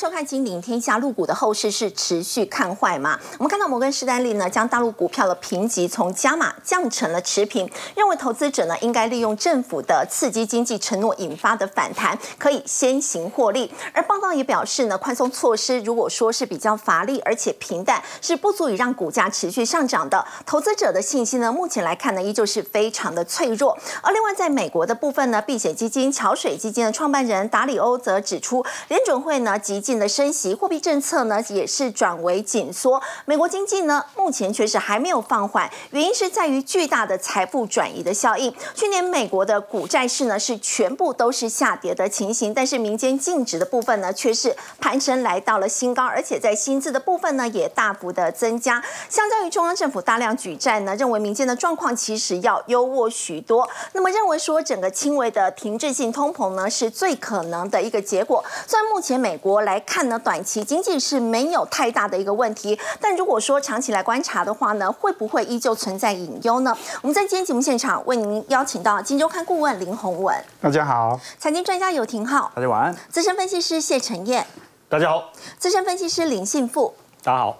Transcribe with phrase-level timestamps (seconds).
[0.00, 3.20] 收看《金鼎天下》，入股的后市是持续看坏吗？
[3.36, 13.70] 我们看到摩根士丹利呢，将大陆股票的评级从加码降成了持平，认为投资者呢应该利用政府的刺激经济承诺引发的反弹，可以先行获利。
[13.92, 20.26] 而报告也表示呢，宽松措施如果说是比较乏力而且平淡，是不足以让股价持续上涨的。
[20.46, 23.76] 投资者的信心呢，目前来看呢，依旧是非常的脆弱。
[24.00, 33.02] 而另外在美国的部分呢，避险基金桥水基金的创办人达里欧则指出，联准会呢极的升息，货币政策呢也是转为紧缩。
[33.24, 38.54] 美国经济呢目前确实还没有放缓，原因是在于巨大的财富转移的效应。
[38.74, 48.82] 去年美国的股债市呢是全部都是下跌的情形，但是民间净值的部分呢却是攀升来到了新高，而且在薪资的部分呢也大幅的增加。
[49.08, 53.68] 相较于中央政府大量举债呢，认为民间的状况其实要优渥许多。
[53.92, 58.44] 那么认为说整个轻微的停滞性通膨呢是最可能的一个结果。
[58.66, 66.76] 虽然目前美国来看呢，短期经济是没有太大的一个问题，但如果说长期来观察的话呢，会不会依旧存在隐忧呢？
[67.02, 74.46] 我们在今天节目现场为您邀请到《金周刊》顾问林宏文，大家好；财经专家游廷浩，大家晚安；资深分析师谢晨燕，
[74.88, 76.94] 大家好；资深分析师林信富。
[77.22, 77.58] 大家好，好，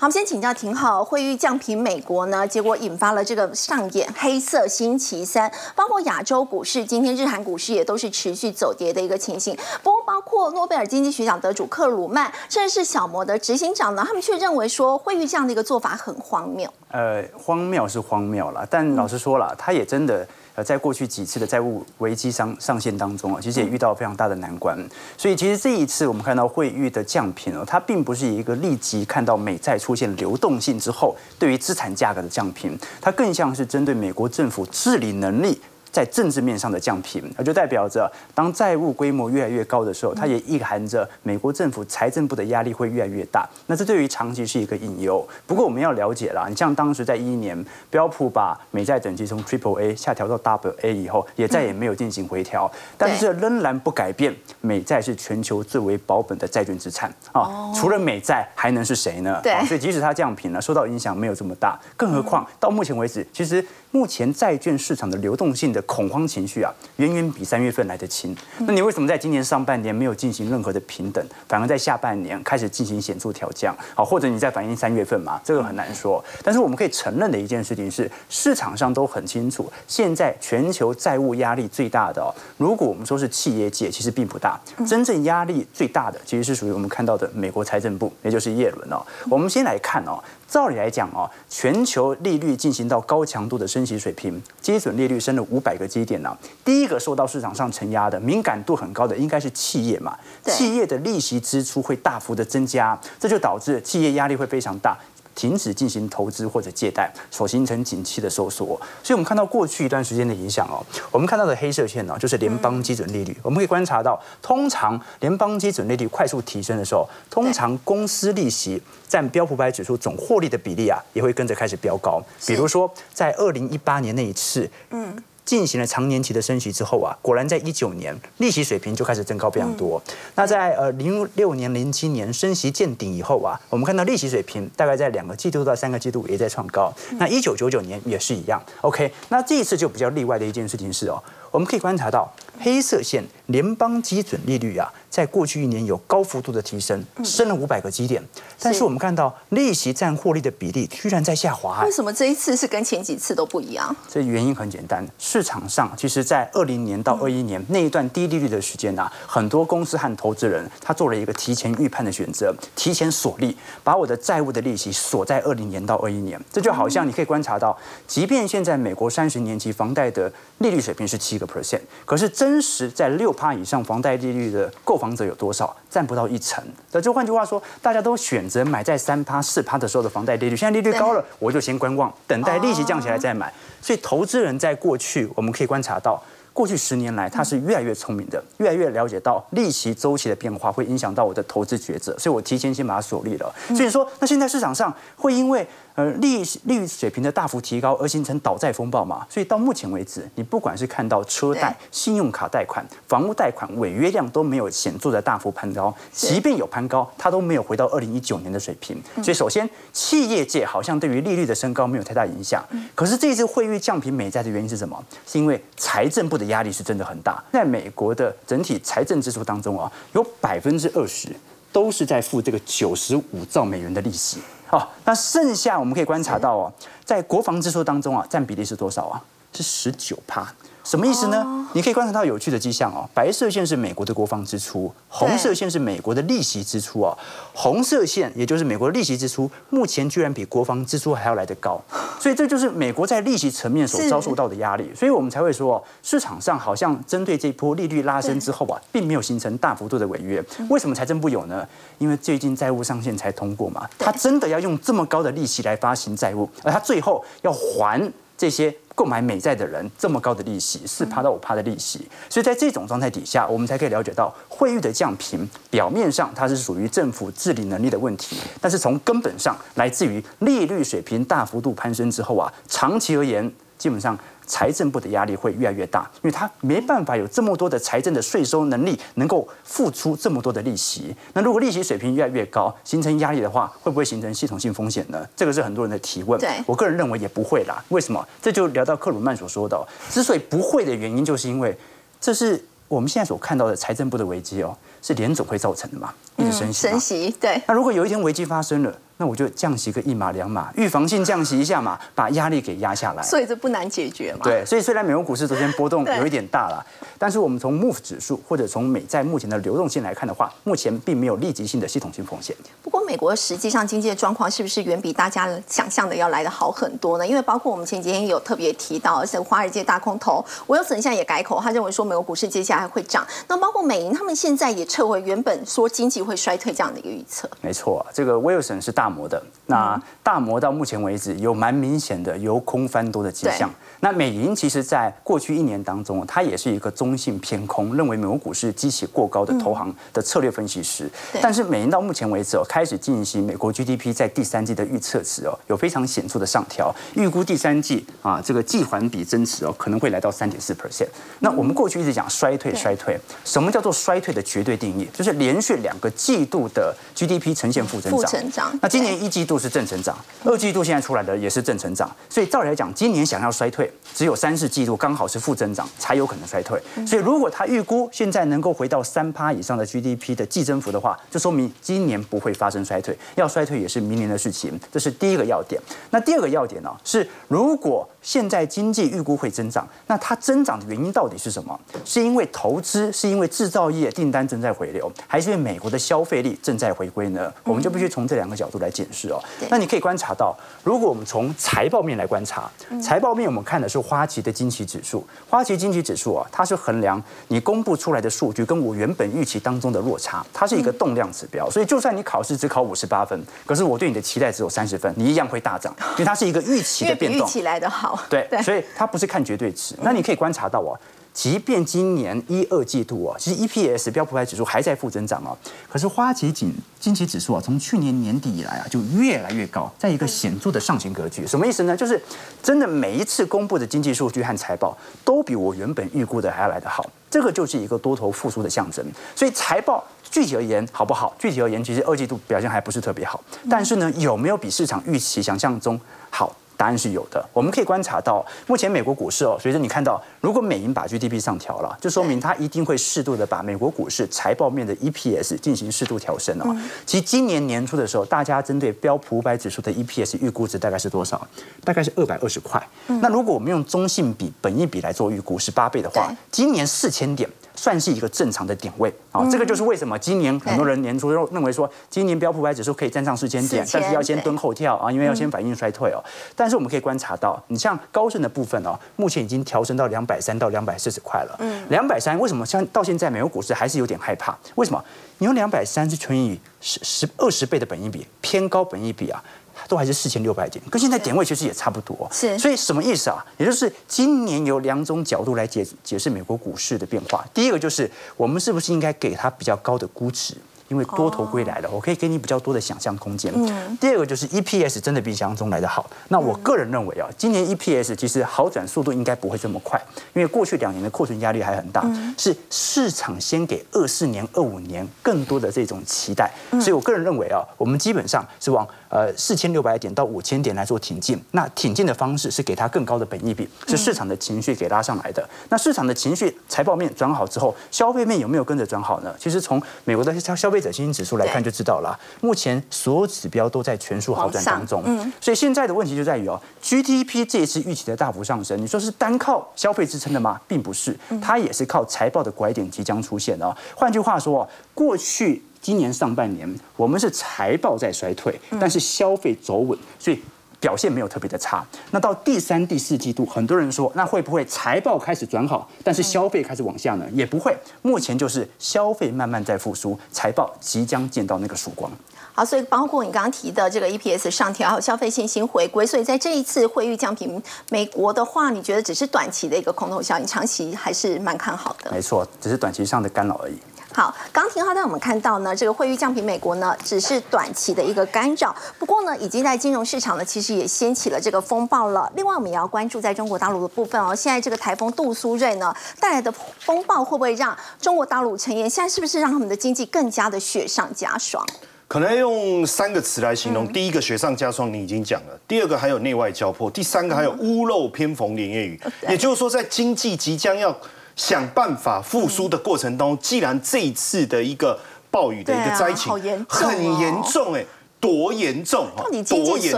[0.00, 9.56] 我们先请教廷浩，会议降频美国呢，结果引发了这个上演黑色星期三，包括亚洲股市，今天日韩股市也都是持续走跌的一个情形。
[9.82, 16.72] 不过，包括诺贝尔经济学奖得主克鲁曼，甚至是小摩的执行长呢，他们却认为说，会议这样的一个做法很荒谬。
[16.92, 20.24] 呃，荒谬是荒谬了，但老实说了，他也真的。
[20.54, 24.78] 呃在过去几次的债务危机上上线当中啊，其实也遇到非常大的难关。
[25.16, 35.60] 所以其实这一次我们看到汇率的降频哦，它并不是一个立即看到美债出现流动性之后对于资产价格的降频，它更像是针对美国政府治理能力。
[35.92, 43.48] 在政治面上的降频，那就代表着当债务规模越来越高的时候，它也意含着美国政府财政部的压力会越来越大。
[43.66, 45.26] 那这对于长期是一个隐忧。
[45.46, 57.72] 不过我们要了解啦，你像当时在一一年标普把美债等级从 Triple A 下调到 Double A 以后，也再也没有进行回调，但是这仍然不改变美债是全球最为保本的债券资产啊。
[57.74, 59.40] 除了美债还能是谁呢？
[59.42, 61.78] 对，所以即使它降频了，受到影响没有这么大。
[61.96, 63.64] 更何况到目前为止，其实。
[63.92, 68.36] 目前债券市场的流动性的恐慌情绪啊，远远比三月份来得轻。
[68.60, 73.76] 那你为什么在今年上半年没有进行任何的平等，反而在下半年开始进行显著调降？
[73.96, 75.40] 好，或者你在反映三月份嘛？
[75.44, 76.24] 这个很难说。
[76.44, 84.60] 但是我们可以承认的一件事情是，市场上都很清楚，现在全球债务压力最大的哦，如果我们说是企业界，其实并不大。
[84.86, 89.04] 真正压力最大的，其实是属于我们看到的美国财政部，也就是耶伦哦。
[89.28, 90.22] 我们先来看哦。
[90.50, 96.36] 照理来讲哦，全球利率进行到高强度的升息水平，基准利率升了五百个基点呢。
[96.64, 100.18] 第一个受到市场上承压的、敏感度很高的，应该是企业嘛。
[100.44, 104.98] 企业的利息支出会大幅的增加，这就导致企业压力会非常大。
[105.34, 108.66] 停止进行投资或者借贷，所形成景气的收缩。
[109.02, 110.84] 所以，我们看到过去一段时间的影响哦。
[111.10, 113.36] 我们看到的黑色线呢，就是联邦基准利率。
[113.42, 122.22] 我们可以观察到，通常联邦基准利率快速提升的时候，通常公司利息占标普百指数总获利的比例啊，也会跟着开始飙高。
[122.46, 125.16] 比如说，在二零一八年那一次，嗯。
[125.50, 130.00] 进行了长年期的升息之后啊，果然在一九年利息水平就开始增高非常多。
[130.36, 136.94] 那在呃零六年、零七年升息见顶以后啊，我们看到利息水平大概在两个季度到三个季度也在创高。
[137.18, 138.62] 那一九九九年也是一样。
[138.82, 144.92] OK，那这一次就比较例外的一件事情是哦，我们可以观察到黑色线联邦基准利率啊。
[145.10, 148.22] 在过去一年有高幅度的提升，升了五百个基点，
[148.60, 151.82] 但是我们看到利息占获利的比例居然在下滑。
[151.84, 153.94] 为什么这一次是跟前几次都不一样？
[154.08, 166.40] 这原因很简单，市场上其实在二零年到二一年那一段低利率的时间啊，很多公司和投资人他做了一个提前预判的选择，提前锁利，把我的债务的利息锁在二零年到二一年。
[166.52, 167.76] 这就好像你可以观察到，
[168.06, 175.74] 即便现在美国三十年期房贷的利率水平是七个 percent，可是真真实在六趴以上房贷利率的购房者有多少？
[175.88, 176.60] 占不到一成。
[176.90, 180.56] 那就换句话说，大家都选择买在三趴、四趴的时候的房贷利率。
[180.56, 183.52] 现在利率高了，我就先观望，等待利息降起来再买。
[183.80, 186.20] 所以，投资人在过去我们可以观察到，
[186.52, 192.16] 过去十年来他是越来越聪明的，越来越了解到利息周期的变化会影响到我的投资抉择。
[192.18, 193.54] 所以我提前先把它锁利了。
[193.68, 195.66] 所以说，那现在市场上会因为。
[195.96, 209.02] 呃，利利率水平的大幅提高而形成倒债风暴嘛，所以到目前为止，你不管是看到车贷、信用卡贷款、房屋贷款违约量都没有显著的大幅攀高，即便有攀高，它都没有回到二零一九年的水平。
[209.16, 212.64] 所以，首先，企业界好像对于利率的升高没有太大影响。
[212.94, 215.04] 可是，这一次汇率降平美债的原因是什么？
[215.26, 217.40] 是因为财政部的压力是真的很大。
[217.52, 221.28] 在美国的整体财政支出当中啊，有百分之二十。
[221.72, 224.40] 都是在付这个九十五兆美元的利息。
[224.66, 226.72] 好，那剩下我们可以观察到哦，
[227.04, 229.22] 在国防支出当中啊，占比例是多少啊？
[229.52, 230.52] 是十九趴。
[230.82, 231.68] 什么意思呢？
[231.72, 233.08] 你可以观察到有趣的迹象哦。
[233.14, 237.16] 白色线是美国的国防支出，红色线是美国的利息支出哦。
[237.54, 241.80] 红色线也就是美国的利息支出，目前居然比国防支出还要来得高，
[242.18, 244.90] 所以这就是美国在利息层面所遭受到的压力。
[244.96, 250.42] 所以我们才会说，市场上好像针对这波利率拉升之后啊，并没有形成大幅度的违约。
[250.68, 251.66] 为什么财政部有呢？
[251.98, 258.74] 因为最近债务上限才通过嘛，他真的要用这么高的利息来发行债务，而他最后要还这些。
[258.92, 274.16] 购买美债的人这么高的利息，四趴到五趴的利息，所以在这种状态底下，我们才可以了解到汇率的降频，表面上它是属于政府治理能力的问题，但是从根本上来自于利率水平大幅度攀升之后啊，长期而言，基本上。
[274.46, 281.14] 财政部的压力会越来越大，因为他没办法有这么多的财政的税收能力，能够付出这么多的利息。
[281.34, 285.24] 那如果利息水平越来越高，形成压力的话，会不会形成系统性风险呢？
[285.36, 286.40] 这个是很多人的提问。
[286.40, 287.80] 对我个人认为也不会啦。
[287.90, 288.26] 为什么？
[288.42, 289.80] 这就聊到克鲁曼所说的，
[290.10, 291.78] 之所以不会的原因，就是因为
[292.20, 296.88] 这是我们现在所看到的财政部的危机哦，是联总会造成的嘛，一直升息。
[296.88, 297.62] 升息，对。
[297.68, 298.92] 那如果有一天危机发生了？
[299.20, 303.22] 那我就降息个一码两码，预防性降息一下嘛，把压力给压下来。
[303.22, 304.40] 所以这不难解决嘛。
[304.44, 306.82] 对，所以虽然美国股市昨天波动有一点大了，
[307.18, 312.56] 但是我们从 MOVE 指数或者从美债目前的流动性来看的话，目前并没有立即性的系统性风险。
[312.82, 317.26] 不过美国实际上经济的状况是不是远比大家想象的要来的好很多呢？
[317.26, 323.26] 因为包括我们前几天有特别提到，而且华尔街大空头我有现在也改口，他认为说美国股市接下来会涨。
[323.48, 327.46] 那包括美银他们现在也撤回原本说经济会衰退这样的一个预测。
[327.60, 330.00] 没错，这个威尔森是大摩的那。
[330.22, 333.68] 大摩到目前为止有蛮明显的由空翻多的迹象。
[334.00, 341.08] 那美银其实在过去一年当中，它也是一个中性偏空，认为美国股市激起过高的投行的策略分析师。
[341.40, 351.08] 但是美银到目前为止哦，开始进行美国 GDP 在第三季的预测值哦，有非常显著的上调，预估第三季啊这个季环比增值哦可能会来到三点四 percent。
[351.40, 355.06] 那我们过去一直讲衰退衰退，什么叫做衰退的绝对定义？
[355.12, 358.20] 就是连续两个季度的 GDP 呈现负增长。
[358.20, 358.78] 负增长。
[358.80, 366.80] 那今年一季度是正成长，二季度现在出来的也是正成长，所以照理来讲，今年想要衰退，只有三四季度刚好是负增长，才有可能衰退。
[367.06, 374.78] 所以如果他预估现在能够回到三趴以上的 GDP 的季增幅的话，就说明今年不会发生衰退，要衰退也是明年的事情。
[374.92, 375.80] 这是第一个要点。
[376.10, 381.78] 那第二个要点呢，是如果现在经济预估会增长，那它增长的原因到底是什么？
[382.04, 387.52] 是因为投资，是因为制造业订单正在回流，还是因为美国的消费力正在回归呢？
[387.64, 389.42] 我们就必须从这两个角度来解释哦。
[389.70, 392.70] 那你可以观察到，如果我们从财报面来观察，
[393.02, 395.26] 财报面我们看的是花旗的经济指数。
[395.48, 401.70] 花旗经济指数啊，它是衡量你公布出来的数据跟我原本预期当中的落差，它是一个动量指标。
[401.70, 407.46] 所以就算你考试只考五十八分，可是我对你的期待只有三十分，你一样会大涨，因为它是一个预期的变动。
[407.46, 408.09] 预期来的好。
[408.28, 409.94] 对，所以它不是看绝对值。
[410.02, 410.98] 那你可以观察到哦。
[411.32, 415.56] 即便今年一二季度哦，其实 EPS 标普牌指数还在负增长哦，
[415.88, 421.46] 可是花旗锦经济指数啊，从去年年底以来啊，就越来越高，在一个显著的上行格局。
[421.46, 421.96] 什么意思呢？
[421.96, 422.20] 就是
[422.60, 427.08] 真的每一次公布的经济数据和财报，都比我原本预估的还要来得好。
[427.30, 429.06] 这个就是一个多头复苏的象征。
[429.36, 431.32] 所以财报具体而言好不好？
[431.38, 433.40] 具体而言，其实二季度表现还不是特别好。
[433.70, 435.98] 但是呢，有没有比市场预期想象中
[436.28, 436.52] 好？
[436.80, 446.74] 答案是有的，我们可以观察到，目前美国股市哦，随着你看到，如果美银把 GDP 上调了，就说明它一定会适度的把美国股市财报面的 EPS 进行适度调升哦。
[447.04, 451.46] 其实今年年初的时候，大家针对标普五百指数的 EPS 预估值大概是多少？
[451.84, 452.82] 大概是二百二十块。
[453.20, 457.46] 那如果我们用中性比、本益比来做预估，十八倍的话，今年四千点。
[457.80, 466.22] 算是一个正常的点位啊，这个就是为什么今年很多人年初认认为说，今年标普百指数可以站上四千点，但是要先蹲后跳啊，因为要先反映衰退哦。
[466.54, 471.56] 但是我们可以观察到，你像高盛的部分哦，目前已经调升到两百三到两百四十块了。
[471.60, 474.54] 嗯，两百三为什么像到现在美国股市还是有点害怕？
[474.74, 475.02] 为什么？
[475.38, 479.42] 你用两百三是乘以十十二十倍的本益比，偏高本益比啊。
[479.90, 482.28] 都还是四千六百点，跟现在点位其实也差不多。
[482.30, 483.44] 是，所以什么意思啊？
[483.58, 487.44] 也就是今年有两种角度来解解释美国股市的变化。
[487.52, 490.54] 第一个就是我们是不是应该给它比较高的估值？
[490.86, 493.54] 因为多头归来了，我可以给你比较多的想象空间。
[494.00, 496.10] 第二个就是 EPS 真的比想象中来的好。
[496.30, 500.00] 那我个人认为啊，今年 EPS 其实好转速度应该不会这么快，
[500.34, 502.04] 因为过去两年的库存压力还很大，
[502.36, 506.52] 是市场先给二四年、二五年更多的这种期待。
[506.80, 511.38] 所以我个人认为啊，我们基本上是往呃四千六百点到五千点来做挺进。
[511.50, 515.46] 那挺进的方式是给它更高的本益比，是市场的情绪给拉上来的。
[515.68, 519.34] 那市场的情绪财报面转好之后，消费面有没有跟着转好呢？
[519.38, 525.02] 其实从美国的消消费者信心指数来看就知道了，目前所有指标都在全数好转当中。
[525.04, 530.60] 嗯，所以现在的问题就在于哦，GDP 这一次预期的大幅上升，你说是单靠消费支撑的吗？
[530.68, 533.76] 并不是，它也是靠财报的拐点即将出现哦。
[533.96, 540.38] 换句话说，过去今年上半年我们是财报在衰退，但是消费走稳，所以。
[540.80, 547.26] 表现没有特别的差，那到第三、第四季度，很多人说，那会不会财报开始转好，但是消费开始往下呢？
[547.34, 552.10] 也不会，目前就是消费慢慢在复苏，财报即将见到那个曙光。
[552.54, 562.10] 好，所以包括你刚刚提的这个 EPS 上调，消费信心回归，所以在这一次汇率降平美国的话，你觉得只是短期的一个空头效应，长期还是蛮看好的？
[562.10, 563.74] 没错，只是短期上的干扰而已。
[564.12, 568.74] 好，刚廷浩带我们看到呢，这个汇率降平美国呢，只是短期的一个干扰。
[568.98, 572.30] 不过呢，已经在金融市场呢，其实也掀起了这个风暴了。
[572.34, 574.34] 另外，我们也要关注在中国大陆的部分哦。
[574.34, 581.64] 现在这个台风杜苏芮呢带来的风暴，会不会让中国大陆成员现在是不是让他们的经济更加的雪上加霜？
[582.08, 589.00] 可能要用三个词来形容：第一个雪上加霜，你已经讲了；第二个还有内外交迫；第三个还有屋漏偏逢连夜雨。
[589.28, 590.94] 也就是说，在经济即将要。
[591.40, 596.30] 想办法复苏的过程当中，既然这一次的一个暴雨的一个灾情
[596.68, 597.82] 很严重，哎，
[598.20, 599.24] 多严重哈？
[599.48, 599.90] 多严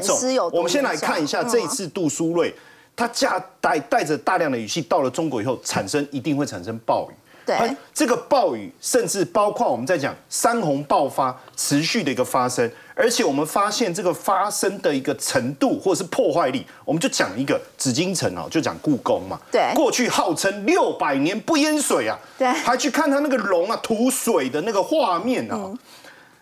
[0.00, 0.50] 重？
[0.50, 2.50] 我们先来看一下这一次杜苏芮，
[2.96, 7.14] 它驾带带着大量的雨气到了中国以后，产生一定会产生暴雨。
[7.46, 19.38] 对，这个暴雨甚至包括我们在讲山洪爆发持续的一个发生，而且我们发现这个发生的一个程度或者是破坏力，我们就讲一个紫禁城哦，就讲故宫嘛。
[19.52, 25.70] 对，过去号称六百年不淹水啊，对，还去看它那个龙啊吐水的那个画面啊。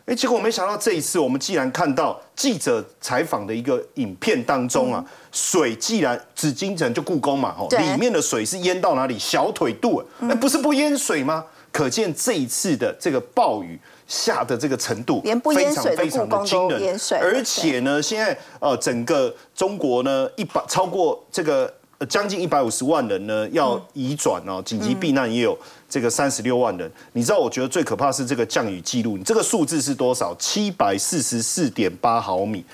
[0.06, 9.18] 哎，结果我没想到这一次，我们既然看到记者采访的一个影片当中啊，水既然紫禁城就故宫嘛，吼，里面的水是淹到哪里？
[9.18, 11.46] 小腿肚，那不是不淹水吗？
[11.72, 21.72] 可见这一次的这个暴雨下的这个程度，连不淹水的故宫都淹水，而且呢，现在呃，整个中国呢，一百超过这个。
[22.06, 25.58] 将近一百五十万人呢，要移转哦，紧急避难也有
[25.88, 26.90] 这个三十六万人。
[27.12, 30.34] 你知道，我觉得最可怕是这个降雨记录，你这个数字是多少？
[30.36, 32.64] 七百四十四点八毫米。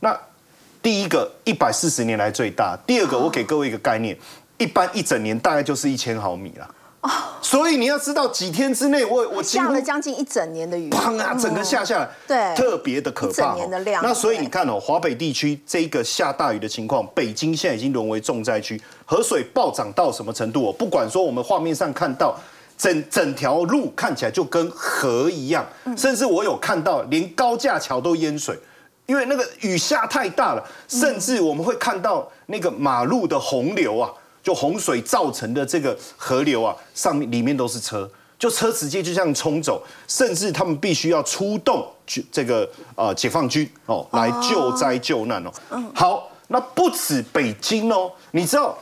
[0.00, 0.18] 那
[0.82, 4.16] 第一个一百四十年来最大，第二个我给各位一个概念，
[4.58, 6.74] 一般一整年大概就是一千毫米了。
[7.40, 13.54] 所以你要知道，几天之内我我下了将近一整年的雨，砰啊，整个下下来，对，特别的可怕。
[13.54, 14.02] 年的量。
[14.02, 20.72] 那所以你看哦，华北地区这个下大雨的情况，北京现在已经沦为重灾区，河水暴涨到什么程度哦？
[20.72, 22.36] 不管说我们画面上看到
[22.76, 25.64] 整整条路看起来就跟河一样，
[25.96, 28.58] 甚至我有看到连高架桥都淹水，
[29.06, 34.10] 因为那个雨下太大了，甚至我们会看到那个马路的洪流啊。
[34.42, 45.50] 就洪水造成的这个河流啊，上面里面都是车，就车直接就这样冲走，甚至他们必须要出动去这个呃解放军哦来救灾救难哦。
[45.94, 48.78] 好，那不止北京哦，你知道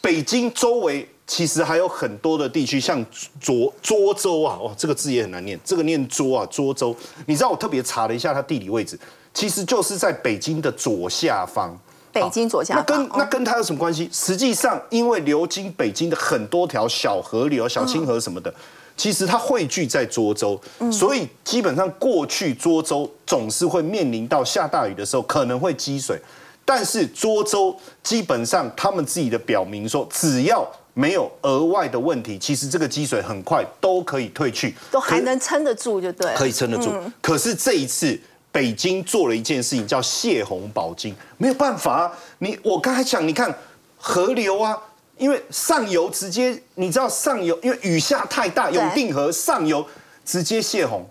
[0.00, 3.04] 北京周围其实还有很多的地区，像
[3.42, 6.96] 涿涿州啊，哦这个字也很难念，这个念涿啊涿州。
[7.26, 8.98] 你知道我特别查了一下它地理位置，
[9.34, 11.78] 其实就是在北京的左下方。
[12.12, 14.08] 北京左下，那跟那跟它有什么关系？
[14.12, 18.52] 实际上，因为流经北京的很多条小河流、小清河什么的，
[18.96, 26.18] 其实它汇聚在涿州，所以基本上过去涿州总是会面临到下大雨的时候可能会积水，
[26.64, 36.92] 但是涿州基本上他们自己的表明说，只要没有额外的问题，其实这个积水很快都可以退去，都还能撑得住，就对，可以撑得住。
[37.20, 38.18] 可是这一次。
[38.52, 42.00] 北京做了一件事情，叫泄洪保金，没有办法。
[42.00, 43.56] 啊你我刚才讲，你看
[43.96, 44.76] 河流啊，
[45.18, 49.86] 因为上游直接，你知道上游，因为雨下太大，永定河上游
[50.24, 51.08] 直接泄洪，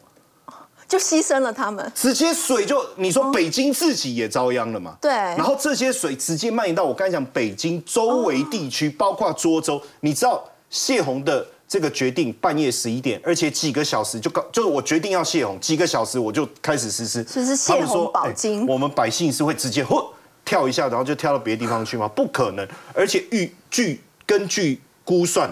[0.88, 1.91] 就牺牲了他们。
[1.96, 4.98] 直接水就你说北京自己也遭殃了嘛？
[5.00, 5.12] 对。
[5.12, 11.48] 然后这些水直接蔓延到我刚才讲北京周围地区，包括涿州，你知道泄洪的。
[11.70, 17.24] 这个决定半夜十一点，而且几个小时就告，就是我决定要泄洪，几个小时我就开始实施。
[17.24, 18.66] 这是泄洪保金。
[18.66, 20.04] 我们百姓是会直接嚯
[20.44, 22.08] 跳一下，然后就跳到别的地方去吗？
[22.08, 22.68] 不可能。
[22.96, 25.48] 而且预据根据估算。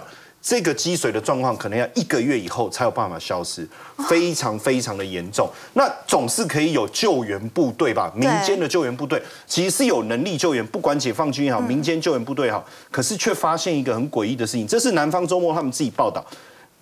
[0.48, 3.68] 这个积水的状况可能要一个月以后才有办法消失，
[4.08, 5.46] 非常非常的严重。
[5.74, 8.10] 那总是可以有救援部队吧？
[8.16, 14.66] 民间的救援部队其实是有能力救援，不管解放军也好，民间救援部队也好，可是却发现一个很诡异的事情。
[14.66, 16.24] 这是南方周末他们自己报道，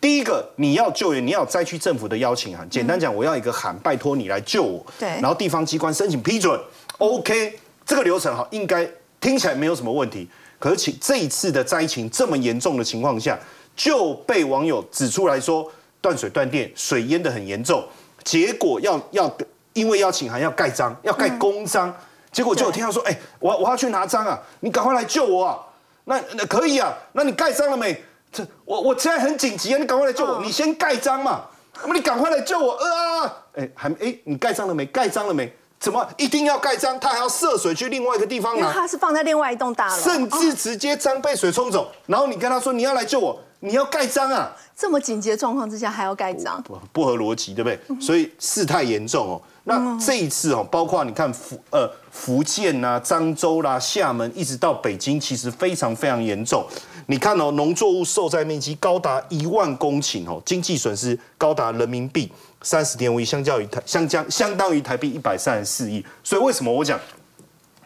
[0.00, 2.64] 第一个，你要救援，你要灾区政府的邀请函。
[2.70, 4.87] 简单讲，我要一个函，拜托你来救我。
[4.96, 6.56] 对然后地方机关申请批准
[6.99, 8.88] ，OK，这个流程哈，应该
[9.20, 10.28] 听起来没有什么问题。
[10.58, 13.38] 可是，请这一次的灾情这么严重的情况下，
[13.76, 17.85] 就被网友指出来说断水断电，水淹得很严重。
[18.25, 19.30] 结果要要
[19.75, 21.95] 因为邀请函要盖章，要盖公章，
[22.33, 25.61] 结果就有听到说，哎、我我要去拿章啊，你赶快来救我啊！
[26.04, 28.02] 那那可以啊，那你盖章了没？
[28.33, 31.45] 这我我现在很紧急啊，你赶快来救我，你先盖章嘛，
[31.83, 34.87] 那么你赶快来救我，呃啊，哎还哎你盖章了没？
[34.87, 35.52] 盖章了没？
[35.78, 36.99] 怎么一定要盖章？
[36.99, 38.61] 他还要涉水去另外一个地方拿？
[38.61, 48.00] 因为它是放在另外一栋大楼，甚至直接章被水冲走，然后你跟他说你要来救我，你要盖章啊，这么紧急的状况之下还要盖章，不不合逻辑，对不对？
[48.00, 49.42] 所以事态严重哦。
[49.64, 56.64] 那这一次哦，包括你看福呃福建呐、漳州啦、厦门，一直到北京，其实非常非常严重。
[57.06, 62.30] 你看哦，农作物受灾面积高达一万公顷哦，经济损失高达人民币
[62.62, 66.04] 三十点五亿，相较于台相将相当于台币一百三十四亿。
[66.23, 66.96] 所以为什么我讲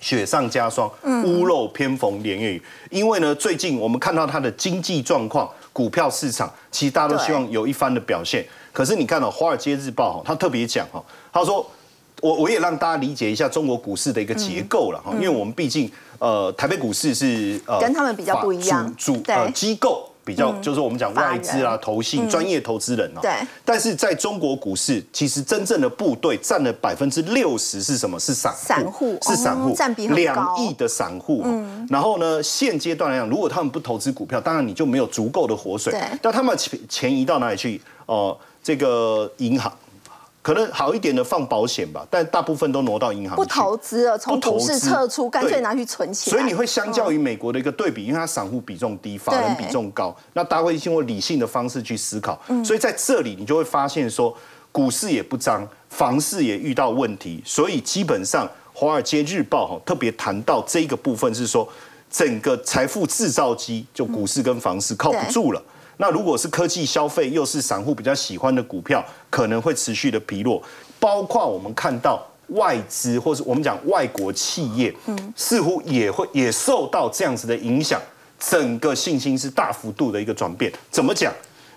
[0.00, 0.90] 雪上加霜，
[1.24, 2.62] 屋漏偏逢连夜雨。
[2.90, 8.44] 因为呢，最近我们看到它的经济状况、股票市场，其实大家都希望有一番的表现。
[8.72, 11.02] 可是你看到、哦《华尔街日报》哈，他特别讲哈，
[11.32, 11.64] 他说
[12.20, 20.09] 我我也让大家理解一下中国股市的一个结构了哈，因为我们毕竟呃台北股市是呃跟他们比较不一样主主对呃机构。
[20.30, 23.20] 比较就是我们讲外资啊、投信、专业投资人啊。
[23.20, 23.32] 对
[23.64, 28.16] 但是在中国股市，其实真正的部队占了百分之六十是什么？
[28.20, 31.42] 是散户，散户是散户，哦占比两亿的散户。
[31.44, 31.84] 嗯。
[31.90, 36.00] 然后呢，现阶段来讲，如果他们不投资股票，当然你就没有足够的活水对。
[36.22, 37.80] 但他们钱钱移到哪里去？
[38.06, 39.72] 哦、这个银行。
[40.50, 43.36] 可能好一点的放保险吧，但大部分都挪到银行去。
[43.36, 46.28] 不投资了，从股市撤出，干脆拿去存钱。
[46.28, 52.36] 所以你会相较于美国的一个对比，因为它散户比重低，法人比重高，那大家会经过理性的方式去思考。
[52.64, 54.36] 所以在这里你就会发现说，
[54.72, 61.68] 股市也不涨，房市也遇到问题，所以基本上《华尔街日报》哈特别谈到这个部分是说，
[62.10, 65.62] 整个财富制造机就股市跟房市靠不住了。
[66.00, 70.62] 那如果是科技消费，又是散户比较喜欢的股票，可能会持续的疲弱。
[70.98, 78.00] 包括我们看到外资，或是我们讲外国企业，嗯似乎也会也受到这样子的影响，
[78.38, 80.72] 整个信心是大幅度的一个转变。
[80.90, 81.30] 怎么讲？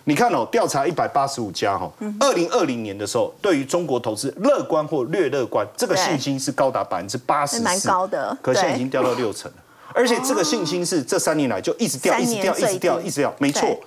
[0.06, 9.58] 你看哦，调查一百八十五家哈，二零二零年的时候，对于中国投资乐观或略乐观，这个信心是高达百分之八十蛮高的可现在已经掉到六成了。
[9.94, 13.80] 而且这个信心是这三年来就一直掉，一直掉，一直掉，一直掉，没错对。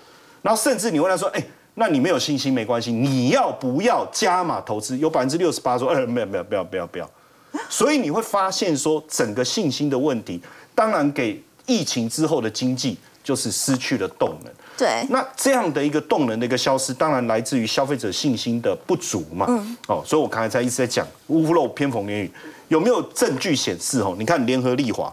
[0.47, 7.11] 然后甚至你问他说：“哎、那你没有信心没关系，你要不要加码投资？”有百分之六十八说：“呃，没有，没有，不要，不要，不要。
[7.69, 10.41] ”所以你会发现说，整个信心的问题，
[10.73, 14.53] 当然给疫情之后的经济就是失去了动能。
[14.79, 19.47] 对，那这样的一个动能的一个消失，当然来自于消费者信心的不足嘛。
[19.49, 22.31] 嗯哦，所以我刚才在一直在讲屋漏偏逢连雨，
[22.69, 23.99] 有没有证据显示？
[23.99, 25.13] 哦，你看联合利华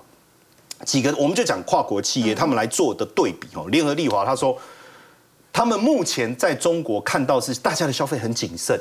[0.86, 3.48] 几个，我们就讲跨国企业，他们来做的对比。
[3.56, 4.56] 哦，联合利华他说，
[5.54, 8.78] 他们目前在中国看到是大家的消费很谨慎。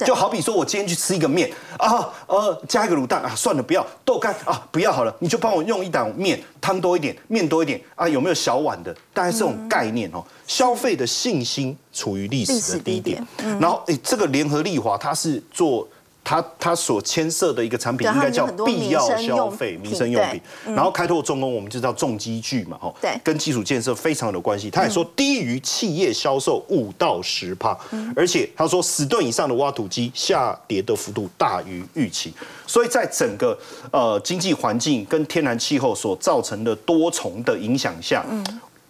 [0.00, 8.94] 就好比说，我今天去吃一个面啊，呃，加一个卤蛋啊，算了，不要豆干啊，不要好了，你就帮我用一档面，汤多一点，面多一点啊，有没有小碗的？
[9.14, 13.26] 大概是这种概念哦，消费的信心处于历历史史的低点。
[13.58, 15.88] 然后，诶，这个联合利华它是做。
[16.28, 20.40] 它它所牵涉的一个产品应该叫必要消费、民生用品，
[20.74, 23.16] 然后开拓重工，我们就叫重机具嘛，吼，对。
[23.22, 24.68] 跟基础建设非常有关系。
[24.68, 27.78] 他也说低于企业销售五到十帕，
[28.16, 32.34] 而且他说十吨以上的挖土机下跌的幅度大于预期，
[32.66, 33.56] 所以在整个
[33.92, 38.26] 呃经济环境跟天然气候所造成的多重的影响下，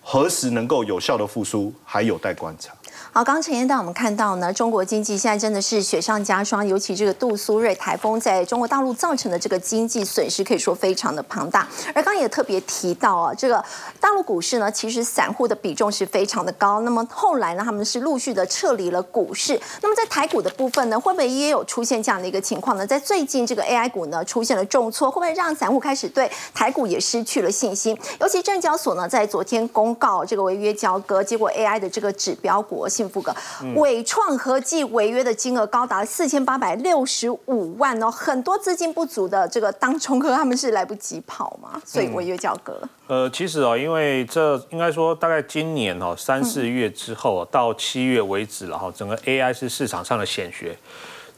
[0.01, 2.72] 何时能够有效的复苏，还有待观察。
[3.16, 11.66] 好，刚刚陈燕带我们看到呢，中国经济现在真的是雪上加霜，尤其这个杜苏芮台风在中国大陆造成的这个经济损失，可以说非常的庞大。
[11.94, 13.64] 而刚也特别提到啊，这个
[13.98, 16.83] 大陆股市呢，其实散户的比重是非常的高。
[16.83, 19.59] 那么后来呢，他们是陆续的撤离了股市。
[19.81, 22.87] 那么在台股的部分呢，会不会也有出现这样的一个情况呢？
[22.87, 27.98] 在最近这个 AI 股呢出现了重挫，会不会让散户开始对台股也失去了信心？
[28.20, 33.35] 尤其证交所呢，在昨天公告这个违约交割，结果 AI 的这个指标股幸福个
[33.77, 42.77] 伟创合计违约的金额高达四千八百六十五万哦，很多资金不足的这个当冲客他们是来不及跑嘛，所以违约交割。
[43.07, 50.77] 呃，其实哦，因为这应该说大概今年哦三四月之后、哦到七月为止了哈，整个 AI 是市场上的显学，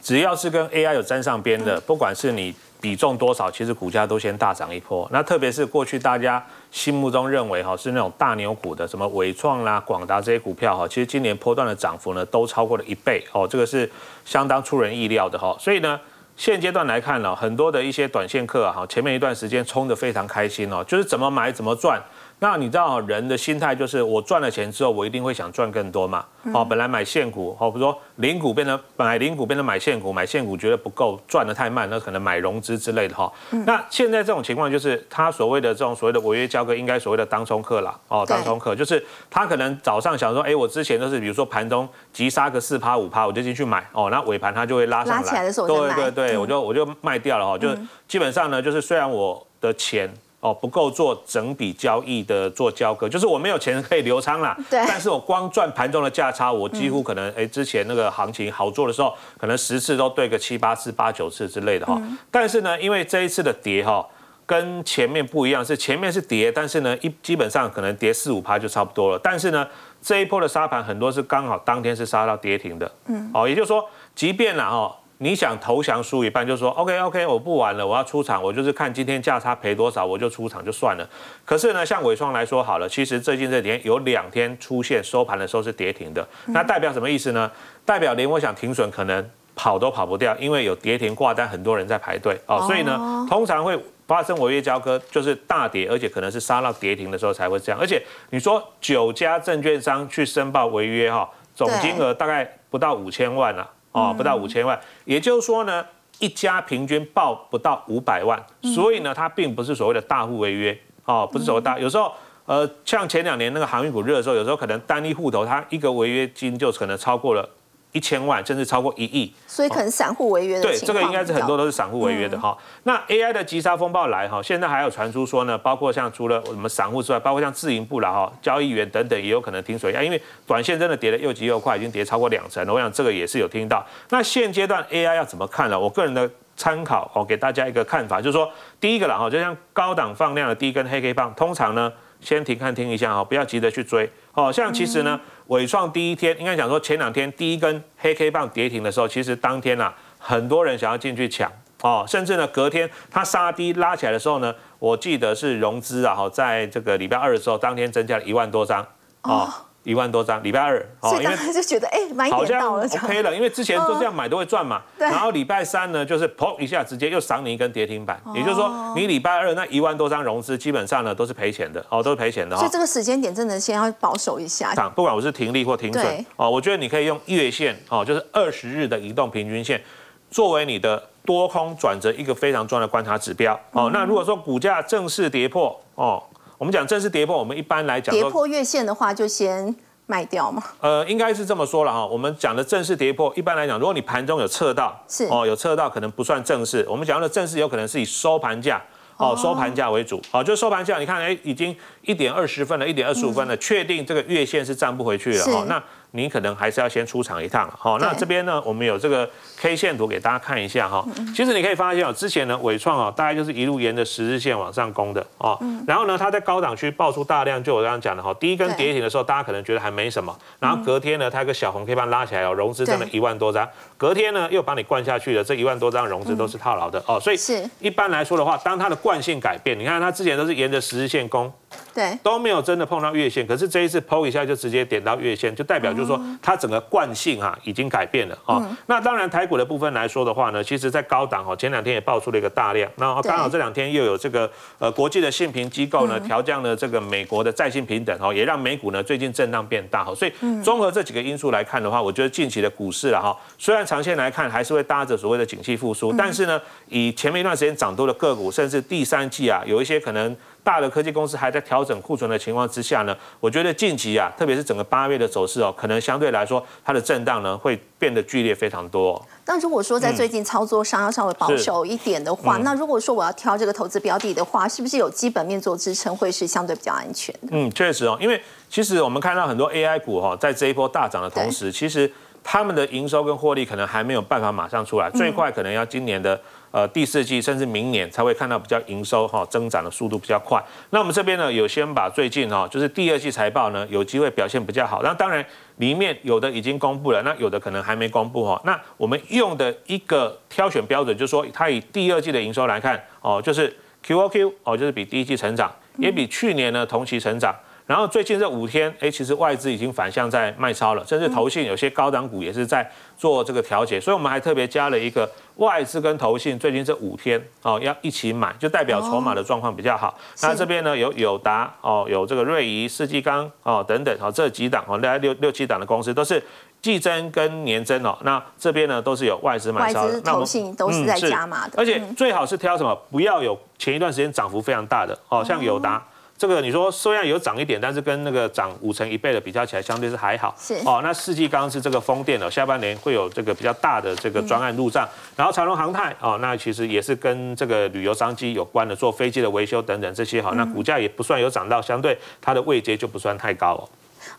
[0.02, 5.08] 只要是跟 AI 有沾上边的，不管是你比重多少，其实股价都先大涨一波。
[5.12, 13.90] 那特别是过去大家心目中认为哈是那种大牛股的，什么伟创啦、广达这些股票哈，其实今年波段的涨幅呢都超过了一倍哦，这个是
[14.24, 15.56] 相当出人意料的哈。
[15.58, 15.98] 所以呢，
[16.36, 22.00] 现阶段来看呢，很多的一些短线客哈，前面一段时间冲得非常开心哦，就是怎么买怎么赚。
[22.40, 26.24] 那你知道人的心态就是我赚了钱之后，我一定会想赚更多嘛？
[26.54, 33.30] 哦，本来买现股，哦，比如说零股变成买零股变成买现股，买现股觉得不够赚的太慢，那可能买融资之类的哈。
[33.66, 47.68] 那现在这种情况就是他所谓的这种所谓的违约交割，应该所谓的当冲客啦，哦，当冲客就是他可能早上想说，哎，我之前都是比如说盘中急杀个四趴五趴，我就进去买，哦，那尾盘它就会拉上来，对对对，我就我就卖掉了哈，就
[48.06, 50.08] 基本上呢，就是虽然我的钱。
[50.40, 54.56] 哦，不够做整笔交易的做交割，就是我没有钱可以流仓啦。
[54.70, 54.84] 对。
[54.86, 62.00] 但是我光赚盘中的价差，我几乎可能哎，之前那个行情好做的时候，可能十次都对个七八次、八九次之类的哈。
[62.30, 64.06] 但是呢，因为这一次的跌哈，
[64.46, 69.20] 跟前面不一样，是前面是跌，但是呢一基本上可能跌四五趴就差不多了。
[69.20, 69.66] 但是呢，
[70.00, 72.88] 这一波的沙盘很多是刚好当天是杀到跌停的。
[73.06, 73.28] 嗯。
[73.34, 74.96] 哦，也就是说，即便了哈。
[75.20, 81.08] 你想投降输一半，就说 OK OK，我不玩了，我要出场，我就是看今天价差赔多少，我就出场就算了。
[81.44, 87.50] 可是呢，像伟创来说好了，其实最近这几天有两天出现收盘的时候是跌停的，那代表什么意思呢？
[87.84, 92.64] 代表连我想停损可能跑都跑不掉，因为有跌停挂单，很多人在排队哦。
[92.68, 93.76] 所以呢，通常会
[94.06, 97.80] 发生违约交割，就是大跌，而且可能是杀到跌停的时候才会这样。
[97.80, 98.00] 而且
[98.30, 103.68] 你说九家证券商去申报违约哈，总金额大概不到五千万了。
[103.98, 105.84] 哦，不到五千万，也就是说呢，
[106.20, 112.12] 一家平均报不到五百万，所以呢，它并不是所谓的大户违约，哦，不是所谓大，有时候，
[112.46, 117.48] 呃，像前两年那个航运股热的时候，有时候可能单一户头它一个违约金就可能超过了。
[117.92, 122.56] 一千万甚至超过一亿，所以可能散户违约的对，这个应该是很多都是散户违约的哈。
[122.82, 132.72] 那 AI 的急杀风暴来哈，现在还有传出说呢，包括像除了我们散户之外，包括像自营部了哈，交易员等等也有可能停水啊，因为短线真的跌得又急又快，已经跌超过两成了。
[132.72, 133.84] 我想这个也是有听到。
[134.10, 135.80] 那现阶段 AI 要怎么看呢？
[135.80, 144.10] 我个人的参考哦，给大家一个看法，就是说第一个了哈，就像高档放量的第一根黑 K 棒，通常呢先停看听一下哈，不要急着去追。
[144.32, 145.20] 哦，像其实呢。
[145.48, 151.50] 伟创第一天应该讲说前两天第一根黑 K 棒跌停的时候，其实当天啊很多人想要进去抢
[151.80, 158.86] 哦，甚至呢隔天它杀低拉起来的时候呢，我记得是融资啊哈，在这个礼拜二的时候，当天增加了一万多张
[159.22, 159.50] 哦。
[159.88, 164.82] 一万多张，礼拜二，哦，因为就觉得哎，买点到了，OK 了，因为之前都这样买都会赚嘛。
[164.98, 172.54] 然后礼拜三呢，就是砰一下，直接又赏你一根跌停板，也就是说，你礼拜二那一万多张融资，基本上呢都是赔钱的，哦，都是赔钱的。
[172.54, 174.74] 所以这个时间点真的先要保守一下。
[174.94, 179.82] 不管我是停利或停损，哦，我觉得你可以用月线，哦，就是二十日的移动平均线，
[180.30, 183.58] 作为你的多空转折一个非常重要的观察指标。
[183.72, 186.22] 哦，那如果说股价正式跌破，哦。
[186.58, 189.74] 我们讲正式跌破，我们一般来讲跌破月线的话，就先
[190.06, 190.60] 卖掉嘛？
[190.80, 192.04] 呃，应该是这么说了哈。
[192.04, 196.84] 我们讲的正式跌破，一般来讲，如果你盘中有测到，是哦，有测到可能不算正式。
[196.90, 198.82] 我们讲的正式有可能是以收盘价
[199.18, 200.20] 哦，收盘价为主。
[200.32, 205.64] 好，就收盘价，你看，哎，已经一点二十分了，一点二十五分了，确定这个月线是站不回去了哈。
[205.68, 205.80] 那
[206.12, 211.04] 你可能还是要先出场一趟好，那这边呢，我们有这个 K 线图给大家看一下哈。
[211.34, 215.58] 其实你可以发现哦，之前呢，伟创哦，大概就是一路沿着十日线往上攻的哦。
[215.86, 220.34] 然后呢，它在高档区爆出大量，就我刚刚讲的哈，第一根跌停的时候，大家可能觉得还没什么。
[220.58, 223.68] 然后隔天呢，它一个小红 K 棒拉起来哦，融资真的一万多张。
[223.96, 227.20] 隔天呢，又把你灌下去了，这一万多张融资都是套牢的哦。
[227.20, 231.52] 所以是一般来说的话，当它的惯性改变，你看它之前都是沿着十日线攻。
[231.94, 238.64] 对，都没有真的碰到月线，可是这一次剖一下就直接点到月线，就代表就是说它整个惯性啊已经改变了哦。
[238.86, 250.14] 那当然台股的部分来说的话呢，其实在高档哦，前两天也爆出了一个大量，那刚好这两天又有这个呃国际的信评机构呢调降了这个美国的债信平等哦，也让美股呢最近震荡变大哈。
[250.14, 260.34] 所以综合这几个因素来看的话，我觉得近期的股市了哈，虽然长线来看还是会搭着所谓的景气复苏，但是呢，以前面一段时间涨多的个股，甚至第三季啊，有一些可能。
[260.68, 269.18] 大的科技公司还在调整库存的情况之下呢，我觉得近期啊，特别是整个八月的走势哦，可能相对来说它的震荡呢会变得剧烈非常多。
[269.46, 277.48] 那如果说在最近操作上要稍微保守一点的话，那如果说我要挑这个投资标的的话，是不是有基本面做支撑会是相对比较安全的？
[277.52, 282.12] 嗯，确实哦，因为其实我们看到很多 AI 股哈，在这一波大涨的同时，其实。
[282.50, 286.40] 他们的营收跟获利可能还没有办法马上出来，最快可能要今年的。
[286.70, 290.62] 呃，第四季甚至明年才会看到比较营收哈增长的速度比较快。
[290.90, 295.02] 那我们这边呢，有先把最近哈，就是第二季财报呢，有机会表现比较好。
[295.02, 295.44] 那当然
[295.76, 298.60] 里面有的已经公布了，那有的可能还没公布哈。
[298.64, 307.54] 那我们用的一个挑选标准，就是说它以第二季的营收来看哦，就是 Q O Q 哦，就是比第一季成长，也比去年呢同期成长。
[307.88, 320.14] 然后最近这五天，哎，其实外资已经反向在卖超了，甚至投信有些高档股也是在做这个调节，所以我们还特别加了一个外资跟投信最近这五天哦要一起买，就代表筹码的状况比较好。
[320.42, 326.44] 那这边呢有友达哦，有这个瑞仪、世纪钢哦等等哦，这几档哦，大概六六七档的公司都是
[326.82, 328.14] 季增跟年增哦。
[328.20, 336.04] 那这边呢都是有外资买超，那投信都是在加码的，而且最好是挑什么，不要有前一段时间涨幅非常大的哦，像友达。
[336.38, 340.54] 这个你说虽然有涨一点，但是跟那个涨五成一倍的比较起来，相对是还好。
[340.56, 345.08] 是哦，那世纪刚是这个风电的，下半年会有这个比较大的这个专案入账。
[345.34, 353.82] 然后长隆航太哦，那其实也是跟这个旅游商机有关的，做飞机的维修等等这些哈，那股价也不算有涨到，相对它的位阶就不算太高哦。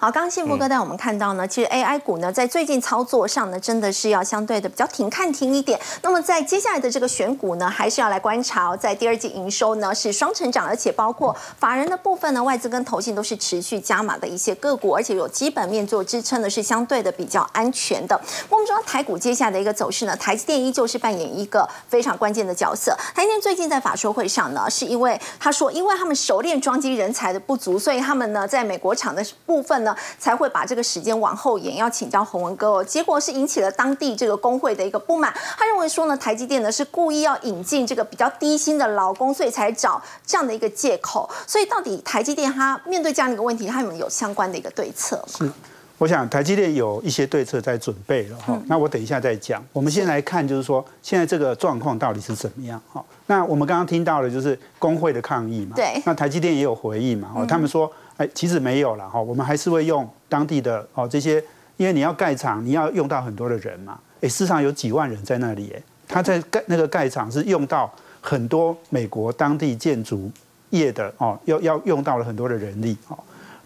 [0.01, 5.77] 好，刚刚幸福哥带我们看到呢，其实 AI 股呢，在最近操作上呢，真的是要相对的比较停看停一点。
[6.01, 18.17] 那么在接下来的这个选股呢，还是要来观察，哦在第二季营收呢是双成长，而且包括法人的部分呢，外资跟投信都是持续加码的一些个股，而且有基本面做支撑的，是相对的比较安全的。
[18.47, 22.95] 我们说台股接下来的一个走势呢，台积电依旧是扮演一个非常关键的角色。
[23.13, 29.88] 台积电最近在法说会上呢，是因为他说，因为他们熟练装机人才的不足，所以他们呢在美国厂的部分呢。
[30.17, 32.83] 才会把这个时间往后延，要请教洪文哥哦。
[32.83, 41.29] 结果是引起了当地这个工会的一个不满，他认为说呢，台积电呢是故意要引进这个比较低薪的劳工，所以才找这样的一个借口。
[41.47, 45.23] 所以到底台积电它面对这样的一个问题，他有没有相关的一个对策吗？
[45.37, 45.51] 是，
[45.97, 48.59] 我想台积电有一些对策在准备了哈。
[48.67, 49.63] 那我等一下再讲。
[49.73, 53.03] 我们先来看，就是说现在这个状况到底是怎么样哈？
[53.27, 55.75] 那我们刚刚听到的就是工会的抗议嘛。
[55.75, 56.01] 对。
[56.05, 57.31] 那台积电也有回应嘛？
[57.35, 57.91] 哦，他们说。
[58.19, 61.41] 哎，其实没有了哈，我们还是会用当地的哦这些，
[61.77, 63.97] 因为你要盖厂，你要用到很多的人嘛。
[64.19, 70.29] 哎，市场有几万人在那里，哎，他在盖那个盖厂是用到很多美国当地建筑
[70.71, 73.17] 业的哦，要要用到了很多的人力哦。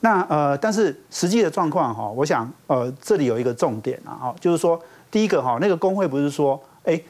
[0.01, 7.01] 那呃，但是实际的状况哈，我想呃这里有一个重点啊，哈，就是说第一个哈，那个工会不是说哎。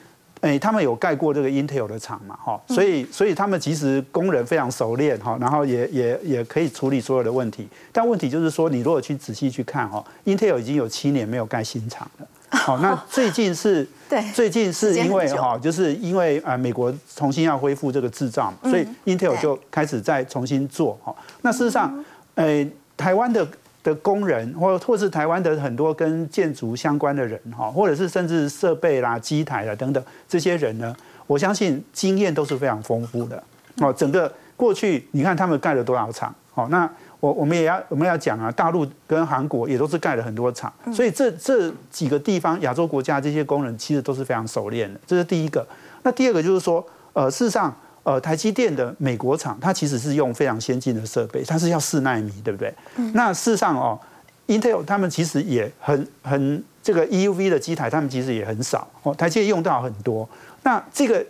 [0.43, 2.37] 哎，他们有盖过这个 Intel 的厂嘛？
[2.43, 7.65] 哈，所以所以他们其实工人非常熟练哈，然后也也也可以处理所有的问题。
[7.93, 12.27] 但问题就是说，你如果去仔细去看哈，Intel 已经有七年没有盖新厂了。
[12.49, 21.15] 好，那 最近是， 对，最近是因为哈，就是因为啊，美国重新要恢复这个制造，所以 Intel 就开始再重新做哈。
[21.41, 22.03] 那事实上，
[22.35, 23.47] 呃，台湾的。
[23.83, 30.95] 的工人，或或是台湾的很多跟建筑相关的人，哈，或者是甚至设备啦、机台啦等等这些人呢，
[31.27, 33.43] 我相信经验都是非常丰富的。
[33.79, 45.67] 哦，整个过去你看他们盖了多少厂，哦，那我我们也要我们要讲啊，大陆跟韩国也都是盖了很多厂，所以这这几个地方亚洲国家这些工人其实都是非常熟练的，这是第一个。
[46.03, 47.75] 那第二个就是说，呃，事实上。
[48.03, 52.73] 呃，台积电的美国厂，它其实是用非常先进的设备，它是要四纳米，对不对？
[53.13, 53.97] 那事实上哦
[54.47, 60.27] ，Intel 他们其实也很很这个 EUV 的机台，他们其实也很少哦，台积电用到很多。
[60.63, 61.25] 那这个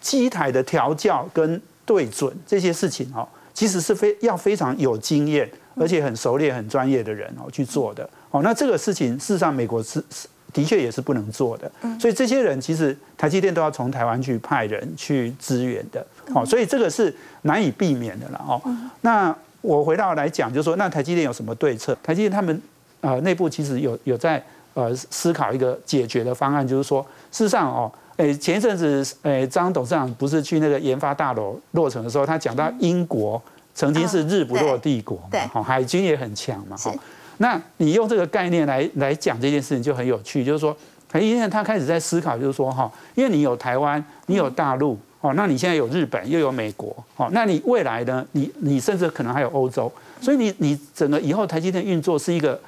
[0.00, 8.08] 机台的调教跟对准这些事情哦，其实是非要非常有经验，而且很熟练、很专业的人哦去做的。
[8.30, 10.28] 哦，那这个事情事实上美国是是。
[10.50, 18.60] 的确也是不能做的，所以这些人其实台积电都要从台湾去派人去支援的，哦，所以这个是难以避免的了哦。
[19.00, 21.96] 那我回到来讲，就是说，那台积电有什么对策？
[22.02, 22.62] 台积电他们
[23.00, 24.42] 呃内部其实有有在
[24.74, 33.40] 呃思考一个解决的方案，就是说，事实上哦，诶前一阵子诶张董事长不是去那个研发大楼落成的时候，他讲到英国
[33.74, 36.94] 曾经是日不落帝国嘛，好海军也很强嘛，哈。
[37.38, 40.76] 那你用这个概念来来讲这件事情就很有趣，就是说，
[41.08, 48.26] 台积电他开始在思考，就是说哈，因为你有台湾，你有大陆，哦，那你现在有日本，又有美国，哦，那你未来呢？
[48.32, 52.60] 你你甚至可能还有欧洲，所以你你整个以后台积电运作是一个。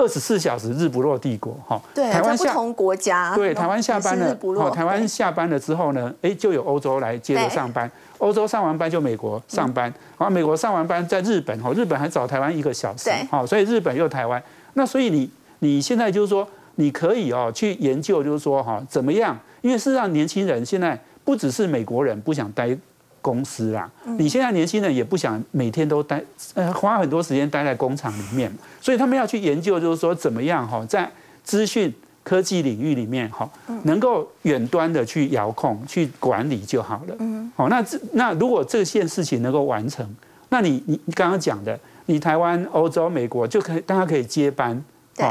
[0.00, 14.40] 二十四小时日不落帝国，哈，对，台湾不同国家，对，台湾下班了，哦，台湾下班了之后呢，哎，就有欧洲来接着上班，欧洲上完班就美国上班，然后美国上完班在日本，哈，日本还早台湾一个小时，好，所以日本又台湾，
[14.74, 19.36] 那所以你你现在就是说，你可以哦去研究，就是说哈，怎么样？
[19.62, 20.96] 因为事实上年轻人现在
[21.28, 22.74] 不只是美国人不想待。
[23.20, 26.22] 公司啦，你现在年轻人也不想每天都待，
[26.54, 31.10] 呃，花很多时间待在工厂里面，所以他们要去研究，就是说怎么样哈，在
[31.42, 33.50] 资讯科技领域里面哈，
[33.82, 37.16] 能够远端的去遥控、去管理就好了。
[37.18, 40.08] 嗯，好，那这那如果这件事情能够完成，
[40.48, 44.82] 那你你你刚刚讲的，你台湾、欧洲、美国就可以，大家可以接班。
[45.14, 45.26] 对。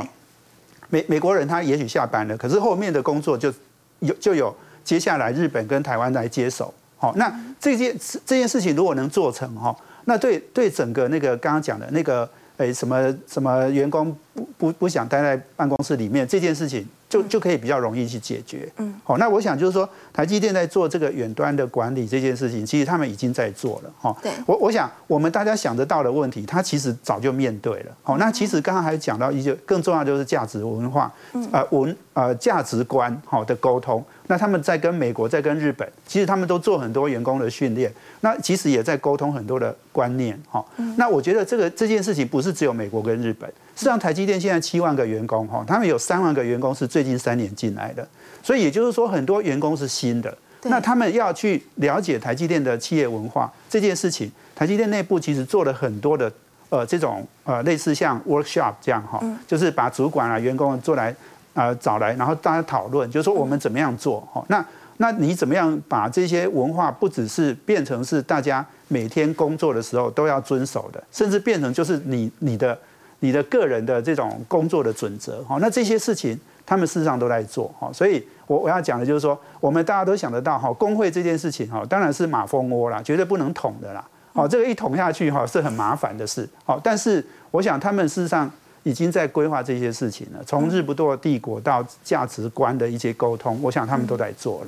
[0.89, 3.51] 美美国人他也许下班了，可是后面的工作就
[3.99, 4.53] 有就有
[4.88, 6.73] 接下来日本跟台湾来接手。
[6.95, 7.93] 好，那这件
[8.26, 12.28] 这件事情如果能做成哈，那对对整个那个刚刚讲的那个。
[12.58, 18.67] 诶，什么什么员工不不不想待在办公室里面这件事情，就就可以比较容易去解决。
[18.78, 23.93] 嗯，好，那我想就是说，台积电在做这个远端的管理这件事情，其实他们已经在做了。
[24.00, 27.95] 哈，对，我我想我们大家想得到的问题，他其实早就面对了。
[28.02, 31.13] 好，那其实刚刚还讲到一些更重要就是价值文化，
[31.52, 34.03] 呃文呃价值观好的沟通。
[34.25, 37.93] 那他们在跟美国，在跟日本，其实他们都做很多员工的训练。
[38.21, 40.65] 那其实也在沟通很多的观念，哈。
[40.97, 48.06] 那我觉得这个这件事情不是只有美国跟日本，事实上台积电现在七万个员工，哈，他们有三万个员工是最近三年进来的，
[48.41, 50.36] 所以也就是说很多员工是新的。
[50.63, 56.30] 那他们要去了解台积电的企业文化这件事情，台积电内部其实做了很多的
[56.69, 61.15] 呃这种呃类似像 workshop 这样哈，就是把主管啊员工做来
[61.58, 64.46] 啊找来，然后大家讨论，就是说我们怎么样做，哈。
[64.48, 64.63] 那
[64.98, 72.78] 那你怎么样把这些文化不只是变成是大家每天工作的时候都要遵守的，甚至变成就是你你的
[73.20, 75.43] 你的个人的这种工作的准则？
[75.43, 77.67] 哈，那这些事情他们事实上都在做。
[77.80, 84.08] 哈，所以我我要讲的就是说，我们大家都想得到，哈，工会这件事情，哈，当然是马蜂窝啦，绝对不能捅的啦。
[84.34, 86.48] 好，这个一捅下去，哈，是很麻烦的事。
[86.63, 88.50] 好，但是我想他们事实上
[88.88, 94.67] 已经在规划这些事情了，从日不落帝国到价值观的一些沟通，我想他们都在做了。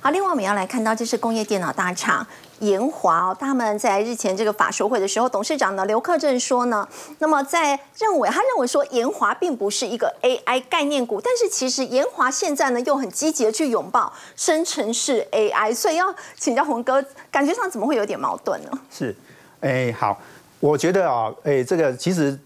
[0.00, 2.24] 好，另外我们要来看到，这是工业电脑大厂
[2.60, 18.70] 研华哦，他们在日前这个法说会的时候，董事长呢刘克正说呢，那么在认为他认为说研华并不是一个 AI 概念股，但是其实研华现在呢又很积极的去拥抱生成式 AI，所以要请教洪哥，感觉上怎么会有点矛盾呢？
[18.88, 19.12] 是，
[19.58, 20.16] 哎，好，
[20.60, 22.38] 我觉得啊，哎，这个其实。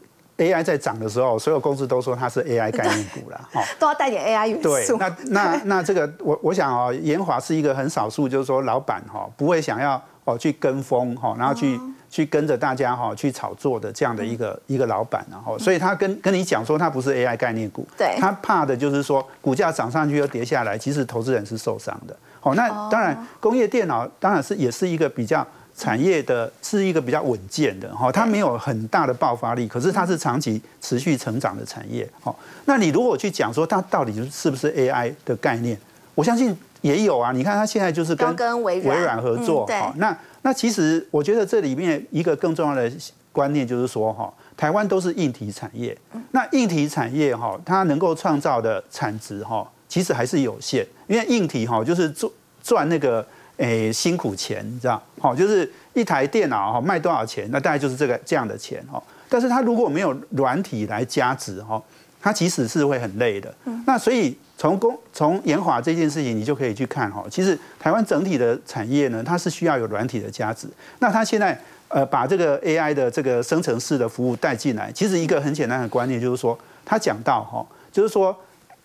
[0.42, 4.98] AI 在涨的时候，所有公司都说它是 AI 概念股了，哈，都要带点 AI 元素。
[4.98, 11.78] 对，那那那这个，我我想哦，研华是一个很少数，就是说老板哈不会想要哦去跟风哈，然后去
[12.10, 22.16] 去跟着大家哈去炒作的这样的一个一个老板，然后所以他跟跟你讲说他不是 AI 概念股，对，他怕的就是说股价涨上去又跌下来，其实投资人是受伤的。
[22.40, 25.46] 好，那当然工业电脑当然是也是一个比较。
[25.74, 32.08] 产业的是一个比较稳健的哈，它没有很大的爆发力，可是它是长期持续成长的产业。
[32.20, 35.76] 好，那你如果去讲说它到底是不是 AI 的概念，
[36.14, 37.32] 我相信也有啊。
[37.32, 42.92] 你看它现在就是跟微软合作，好，那那其实我觉得这里面一个更重要的
[43.32, 45.96] 观念就是说哈，台湾都是硬体产业，
[46.32, 52.30] 那硬体产业哈，它能够创造的产值哈，其实还是有限，因为硬体哈就是赚
[52.62, 53.26] 赚那个。
[53.62, 55.00] 诶，辛苦钱，你知道？
[55.20, 59.00] 好，就是一台电脑哈卖多少钱，那大概就是这个这样的钱哈。
[59.28, 61.80] 但是它如果没有软体来加值哈，
[62.20, 63.54] 它其实是会很累的。
[63.86, 67.24] 那所以从工从研华这件事情，你就可以去看哈。
[67.30, 70.66] 其实台湾整体的产业呢，它是需要有软体的加值。
[70.98, 78.36] 那它现在呃把这个 AI 的这个生成式的服务带进来，其实一个很简单的观念就是说，他讲到哈，就是说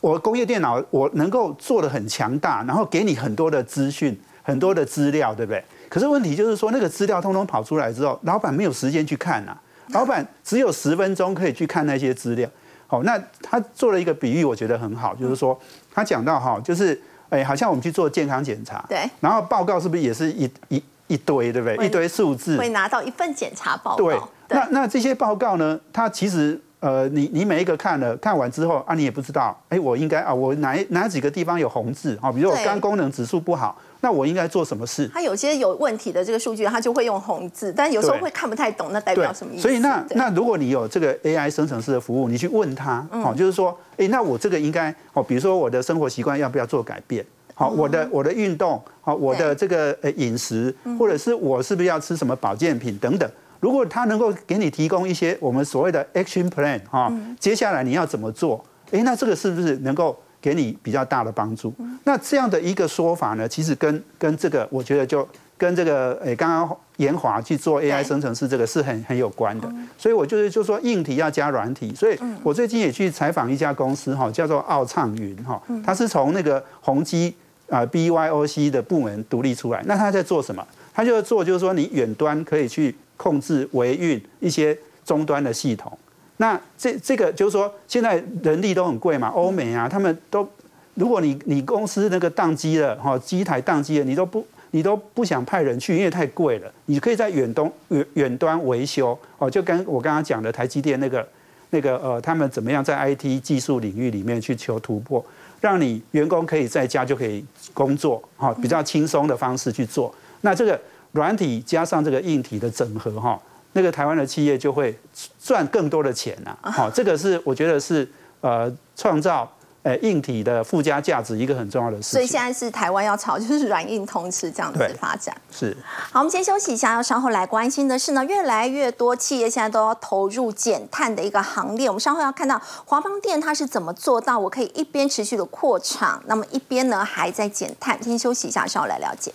[0.02, 4.16] 我工业电脑我能够做的很强大，然后给你很多的资讯。
[4.48, 5.62] 很多的资料，对不对？
[5.90, 9.56] 可是问题就是说，那个资料通通跑出来之后，老板没有时间去看呐。
[9.90, 12.50] 老板只有十分钟可以去看那些资料。
[12.88, 15.60] 好，那他做了一个比喻，我觉得很好，就是说，
[15.94, 16.98] 他讲到哈，就是
[17.30, 21.86] 哎，好像我们去做健康检查，对，然后报告是不是也是一一一堆，对不对？
[21.86, 23.98] 一堆数字会拿到一份检查报告。
[23.98, 25.78] 对，那那这些报告呢？
[25.92, 32.32] 它其实呃，你你每一个看了看完之后啊，你也不知道，哎，我应该啊，我哪哪几个地方有红字啊？
[32.32, 33.78] 比如我肝功能指数不好。
[34.02, 35.10] 那我应该做什么事？
[35.12, 39.64] 他有些有问题的这个数据，他就会用红字，但有时候会看不太懂，那代表什么意思？
[39.64, 47.26] 所以那那如果你有这个 AI 生成式的服务，你去问他，好，就是说，哎，那我这个应该，哦，比如说我的生活习惯要不要做改变？
[47.56, 53.28] 好，我的我的运动，好，我的这个呃饮食，或者是我是不是要吃什么保健品等等？
[53.60, 58.64] 如果他能够给你提供一些我们所谓的 action plan，哈，接下来你要怎么做？
[58.92, 60.16] 哎，那这个是不是能够？
[60.42, 61.74] 给你比较大的帮助。
[62.04, 69.68] 那这样的一个说法呢，其实跟跟这个，我觉得就跟这个诶，刚刚严华去做 AI 生成式这个是很很有关的。
[69.98, 71.94] 所以我就是就说硬体要加软体。
[71.96, 77.34] 所以我最近也去采访一家公司哈，叫做奥畅云哈，它是从那个宏基
[77.70, 79.84] 啊 BYOC 的部门独立出来。
[79.86, 80.66] 那它在做什么？
[80.94, 85.98] 它就做就是说你远端可以去控制维运一些终端的系统。
[86.38, 90.48] 那这这个就是说，现在人力都很贵嘛，欧美啊，他们都，
[90.94, 96.72] 如果你你公司那个宕机了，哈，机台宕机了，你都不你都不想派人去，因为太贵了。
[96.86, 101.28] 你可以在远东远远端维修，哦，就跟我刚刚讲的台积电那个
[101.72, 105.26] 那个呃，他们怎么样在 IT 技术领域里面去求突破，
[105.60, 110.14] 让你员工可以在家就可以工作，哈，比较轻松的方式去做。
[110.42, 110.80] 那这个
[111.14, 113.42] 软体加上这个硬体的整合，哈。
[113.78, 114.98] 那个台湾的企业就会
[115.40, 118.12] 赚更多的钱呐，好，这个是我觉得是
[118.42, 119.48] 呃创造
[119.84, 122.12] 呃硬体的附加价值一个很重要的事情。
[122.14, 125.36] 所以现在是台湾要朝就是软硬通吃这样子发展。
[125.52, 125.78] 是。
[126.12, 131.88] 好，我们先休息一下，要稍后来关心的是呢，越来越多企业现在都要投入减碳的一个行列。
[131.88, 138.02] 我们稍后要看到华邦电它是怎么做到，我可以一边持续的扩厂，那么一边呢还在减碳。
[138.02, 139.32] 先休息一下，稍后来了解。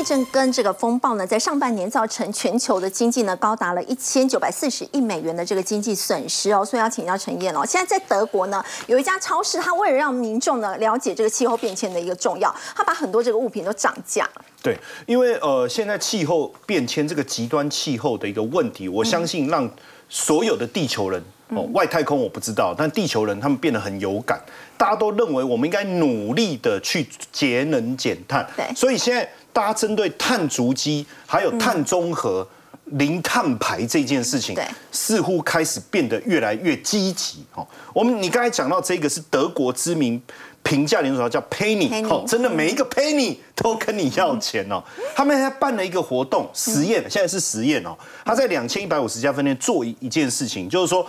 [0.00, 7.66] 地震跟这个风暴呢，在上半年造成全球的经济呢高达了一千九百四十亿美元的这个经济损失哦，所以要请教陈燕哦。
[7.66, 14.44] 现在在德国呢，有一家超市，它为了让民众呢了解这个气候变迁的一个重要，它把很多这个物品都涨价了。
[14.62, 14.74] 对，
[15.04, 19.70] 因为呃，现在气候变迁这个极端气候的一个问题，我相信让
[20.08, 24.40] 所有的地球人哦，外太空我不知道，但地球人他们变得很有感，
[24.78, 28.48] 大家都认为我们应该努力的去节能减碳。
[28.56, 29.28] 对，所以现在。
[29.52, 32.46] 大家针对碳足迹、还有碳中和、
[32.84, 34.56] 零碳排这件事情，
[34.90, 37.44] 似乎开始变得越来越积极。
[37.54, 40.20] 哦，我们你刚才讲到这个是德国知名
[40.62, 44.82] 评价连锁叫 Penny，哦，真的每一个 Penny 都跟你要钱哦。
[45.14, 47.96] 他们还办了一个活动实验，现在是实验哦。
[48.24, 51.06] 他在两千一百五十家分店做一一件事情，就是说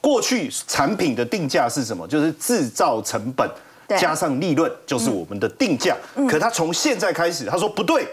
[0.00, 2.06] 过去产品的定价是什么？
[2.08, 3.48] 就是制造成本。
[3.96, 5.96] 加上利润就是我们的定价，
[6.28, 8.06] 可他从现在开始，他说不对，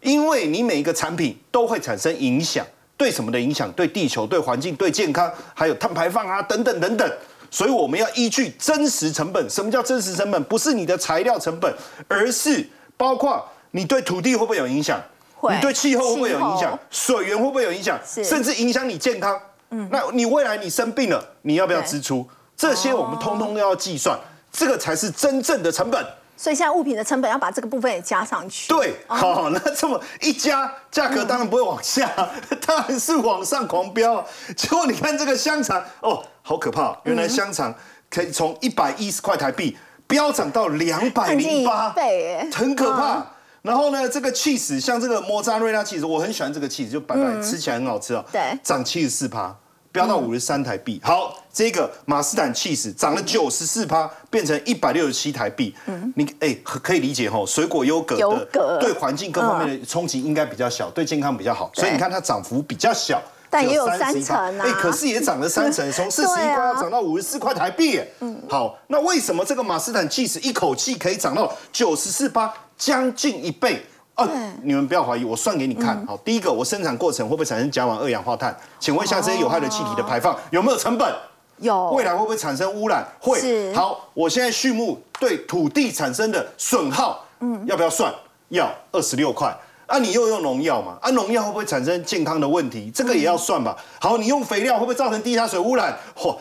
[0.00, 2.64] 因为你每一个产品都会产生影响，
[2.96, 3.70] 对什么的影响？
[3.72, 7.12] 对地球、对环境、对健康，还有碳排放啊，等等等等。
[7.50, 9.48] 所以我们要依据真实成本。
[9.48, 10.42] 什么叫真实成本？
[10.44, 11.74] 不是你的材料成本，
[12.06, 15.00] 而是包括你对土地会不会有影响？
[15.42, 16.78] 你对气候会不会有影响？
[16.90, 17.98] 水源会不会有影响？
[18.04, 19.40] 甚至影响你健康。
[19.70, 22.28] 嗯，那你未来你生病了，你要不要支出？
[22.56, 24.18] 这些我们通通都要计算。
[24.52, 26.04] 这个才是真正的成本，
[26.36, 28.68] 所以现在物品的成本要把这个部分也加上去。
[28.68, 32.10] 对，好，那这么一加，价格当然不会往下，
[32.66, 34.24] 当然是往上狂飙。
[34.56, 36.96] 结果你看这个香肠，哦，好可怕！
[37.04, 37.74] 原来香肠
[38.10, 39.76] 可以从一百一十块台币
[40.06, 43.26] 飙涨到两百零八倍，很可怕。
[43.62, 48.24] 然后呢，这个 cheese 像这个莫扎瑞拉 cheese，我很喜欢这个 cheese，就白白吃起来很好吃哦。
[48.32, 49.54] 对，涨七十四趴。
[49.90, 55.74] 飙到五十三台币，好，这个马斯坦 cheese 涨了九十四趴，变成一百六十七台币。
[55.86, 64.64] 嗯，你哎可以理解吼，水果优格的对环境各方面的冲击应该比较小，对健康比较好，所以你看它涨幅比较小，但也有三成啊。
[64.64, 68.00] 哎，可是也涨了三成，从 四十一块要涨到五十四块台币。
[68.20, 73.82] 嗯，好，那为什么这个马斯坦 cheese 一口气可以涨到九十四趴，将近一倍？
[74.18, 74.28] 哦，
[74.64, 76.04] 你们不要怀疑，我算给你看。
[76.04, 78.54] 好，第一个，我生产过程会不会产生甲烷、二氧化碳？
[78.80, 81.14] 请问一下，这些有害的气体的排放有没有成本？
[81.58, 81.90] 有。
[81.90, 83.06] 未来会不会产生污染？
[83.20, 83.72] 会。
[83.72, 88.12] 好，我现在畜牧对土地产生的损耗，嗯，要不要算？
[88.48, 89.56] 要，二十六块。
[89.86, 90.98] 啊，你又用农药嘛？
[91.00, 92.90] 啊，农药会不会产生健康的问题？
[92.92, 93.76] 这个也要算吧。
[94.00, 95.96] 好，你用肥料会不会造成地下水污染？
[96.16, 96.36] 嚯，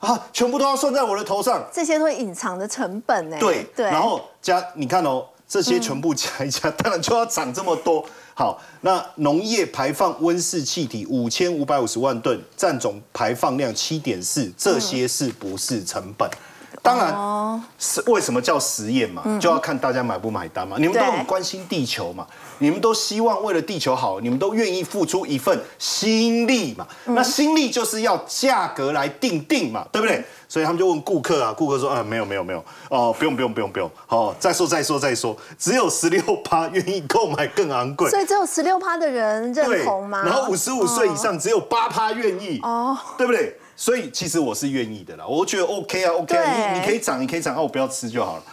[0.00, 1.64] 啊，全部都要算在我的头上。
[1.72, 3.38] 这些都会隐藏的成本呢？
[3.40, 3.86] 对对。
[3.86, 5.24] 然后加，你看哦。
[5.52, 8.02] 这些全部加一加， 当然就要涨这么多。
[8.32, 16.26] 好，那农业排放温室气体五千五百五十万吨，占总排放量七点四，这些是不是成本？
[16.80, 19.22] 当然，是为什么叫实验嘛？
[19.38, 20.76] 就要看大家买不买单嘛。
[20.80, 22.26] 你们都很关心地球嘛？
[22.58, 26.88] 你们都希望为了地球好，你们都愿意付出一份心力嘛？
[27.04, 30.24] 那心力就是要价格来定定嘛，对不对？
[30.52, 32.62] 所以他们就问顾客啊，顾客说啊，没有没有没有。
[32.90, 40.22] 哦，不用不用不用不用，好，再说再说再说，只有十六趴愿意购买更昂贵，所以只有十六趴的人认同吗？
[40.22, 43.58] 然后五十五岁以上只有八趴愿意，哦，对不对？
[43.82, 48.44] 所以其实我是愿意的啦，我觉得 OK 啊，OK 啊，你你可以涨，你可以涨，哦，我不要吃就好了。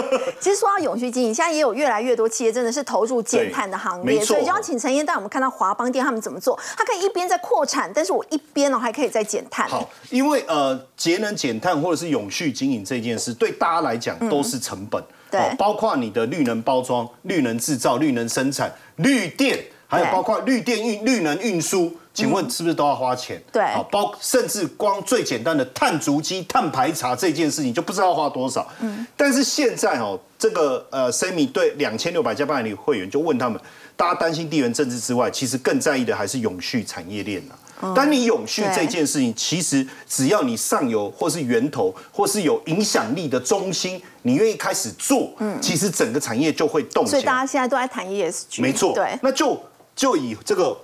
[0.40, 9.68] 其实说到永续经营，现在也有越来越多企业真的是投入减碳的行列，所以就要请陈燕带我们看到华邦店他们怎么做，他可以一边在扩产，但是我一边呢还可以在减碳。
[9.68, 19.62] 好，因为呃节能减碳或者是永续经营这件事，对大家来讲都是成本，对，包括你的绿能包装、绿能制造、绿能生产、绿电。
[19.90, 23.40] 还有包括绿电运、绿能运输，请问是不是都要花钱？
[23.52, 23.62] 对。
[23.74, 28.66] 好，包甚至光最简单的碳足迹、碳排查这件事情就不知道花多少。
[28.80, 33.60] 嗯，但是现在哦，这个呃，Sammy 对两千六百家办理会员就问他们，
[33.96, 47.20] 大家担心地缘政治之外，其实更在意的还是永续产业链呐、当你永续这件事情，其实只要你上游或是源头，或是有影响力的中心，你愿意开始做，其实整个产业就会动起来。
[47.20, 49.60] 所以大家现在都在谈 ESG，没错，对，那就
[49.94, 50.76] 就以这个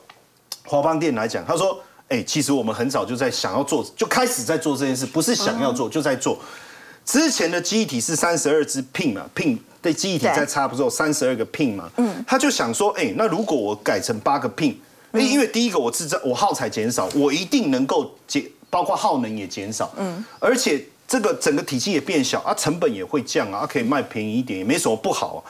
[0.66, 6.38] 华邦店来讲，他说，哎、其实我们很早就在想要做，就开始在做这件事，不是想要做、就在做。
[7.04, 10.34] 之前的记忆体是三十二支 pin 嘛，pin 对记忆体对。
[10.36, 14.74] 再插不是有三十二个 pin 嘛，嗯，他就想说，哎、那如果我改成八个 pin，
[15.12, 25.40] 哎、因为第一个我制造我耗材减少，我一定能够减，包括耗能也减少，嗯，而且这个整个体积也变小啊，成本也会降啊，啊可以卖便宜一点，也没什么不好啊。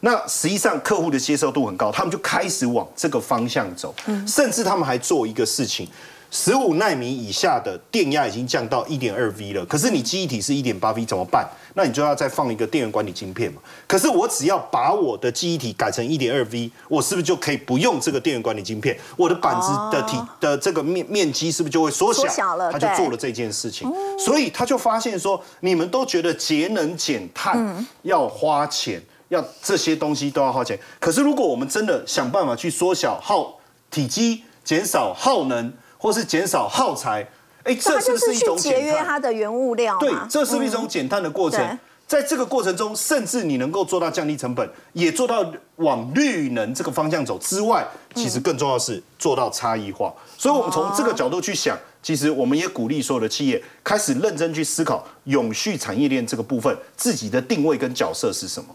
[0.00, 3.94] 那实际上客户的接受度很高，他们就开始往这个方向走，
[4.26, 5.88] 甚至他们还做一个事情。
[6.30, 11.48] 十五纳米以下的电压已经降到一点二 V 了，可是你记忆体是一点八 V 怎么办？
[11.74, 13.60] 那你就要再放一个电源管理晶片嘛。
[13.86, 18.98] 可是我只要把我的记忆体改成一点二 V，我是不是就可以不用这个电源管理晶片？
[19.16, 22.22] 我的板子的体的这个面面积是不是就会缩小？
[22.22, 23.88] 缩小了他就做了这件事情，
[24.18, 29.00] 所以他就发现说，你们都觉得节能减碳要花钱，
[29.34, 30.78] 要这些东西都要花钱。
[30.98, 33.58] 可是如果我们真的想办法去缩小耗
[33.90, 37.28] 体积、减少耗能，或是减少耗材，
[37.64, 39.02] 哎，这是不就是一种节约？
[39.04, 41.60] 它的原物料，对，这是不是一种减碳的过程？
[41.60, 45.42] 对在这个过程中，甚至你能够做到降低成本，也做到
[45.76, 50.12] 往绿能这个方向走之外，其实更重要的是做到差异化。
[50.36, 58.68] 所以，我们从这个角度去想，其实我们也鼓励所有的企业开始认真去思考永续产业链这个部分，自己的定位跟角色是什么。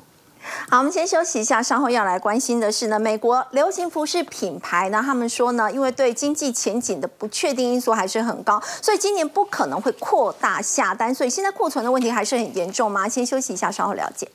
[0.70, 13.10] 好，我们先休息一下，稍后要来关心的是呢，美国流行服饰品牌呢，他们说呢，因为对经济前景的不确定因素还是很高，所以今年不可能会扩大下单，所以现在库存的问题还是很严重吗？
[13.10, 14.28] 先休息一下，稍后了解。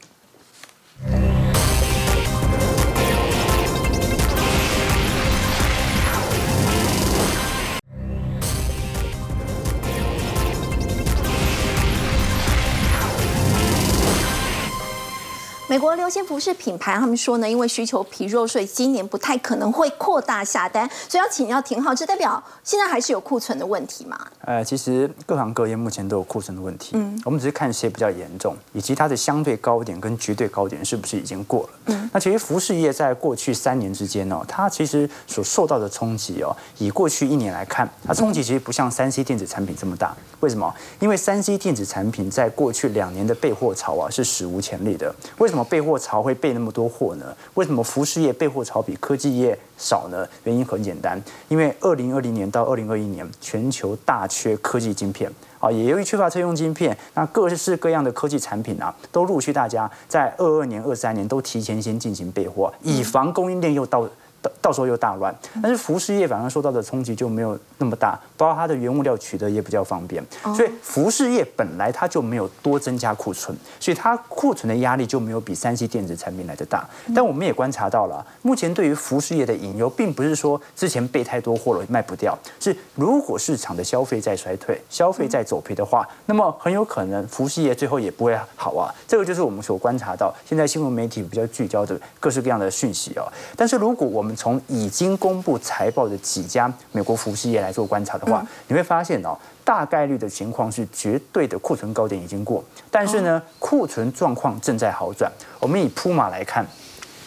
[15.74, 24.16] 美国流行服饰品牌他们说呢，因为需求疲弱，所以今年不太可能会扩大下单，所以要请教廷浩，这代表现在还是有库存的问题吗？
[24.42, 31.70] 呃，其实各行各业目前都有库存的问题，嗯，我们只是看谁比较严重，以及它的相对高点跟绝对高点是不是已经过了。
[31.86, 40.14] 嗯，那其实服饰业在过去三年之间哦，它其实所受到的冲击哦，以过去一年来看，它冲击其实不像三 C 电子产品这么大。
[40.38, 40.72] 为什么？
[41.00, 45.12] 因为三 C 电子产品在过去两年的备货潮啊是史无前例的。
[45.38, 47.34] 为什么备货潮会备那么多货呢？
[47.54, 50.26] 为什么服饰业备货潮比科技业少呢？
[50.44, 64.08] 原因很简单，因为二零二零年到二零二一年，全球大缺科技晶片啊，也由于缺乏车用晶片，那各式各样的科技产品啊，都陆续大家在二二年、二三年都提前先进行备货，以防供应链又到。
[64.44, 70.22] 到到时候又大乱，但是服饰业反而受到的冲击就没有那么大，包括它的原物料取得也比较方便，
[70.54, 76.86] 所以服饰业本来它就没有多增加库存，所以它库存的压力就没有比三 C 电子产品来的大。
[77.14, 88.92] 但我们也观察到了，目前对于服饰业的隐忧，并不是说之前备太多货了卖不掉，是如果市场的消费在衰退，消费在走赔的话，那么很有可能服饰业最后也不会好啊。
[89.06, 93.30] 这个就是我们所观察到现在新闻媒体比较聚焦的各式各样的讯息哦。
[93.56, 105.30] 但是如果我们从已经公布财报的几家美国服饰业来做观察的话，你会发现哦，大概率的情况是绝对的库存高点已经过，但是呢，库存状况正在好转。
[105.60, 106.66] 我们以铺马来看。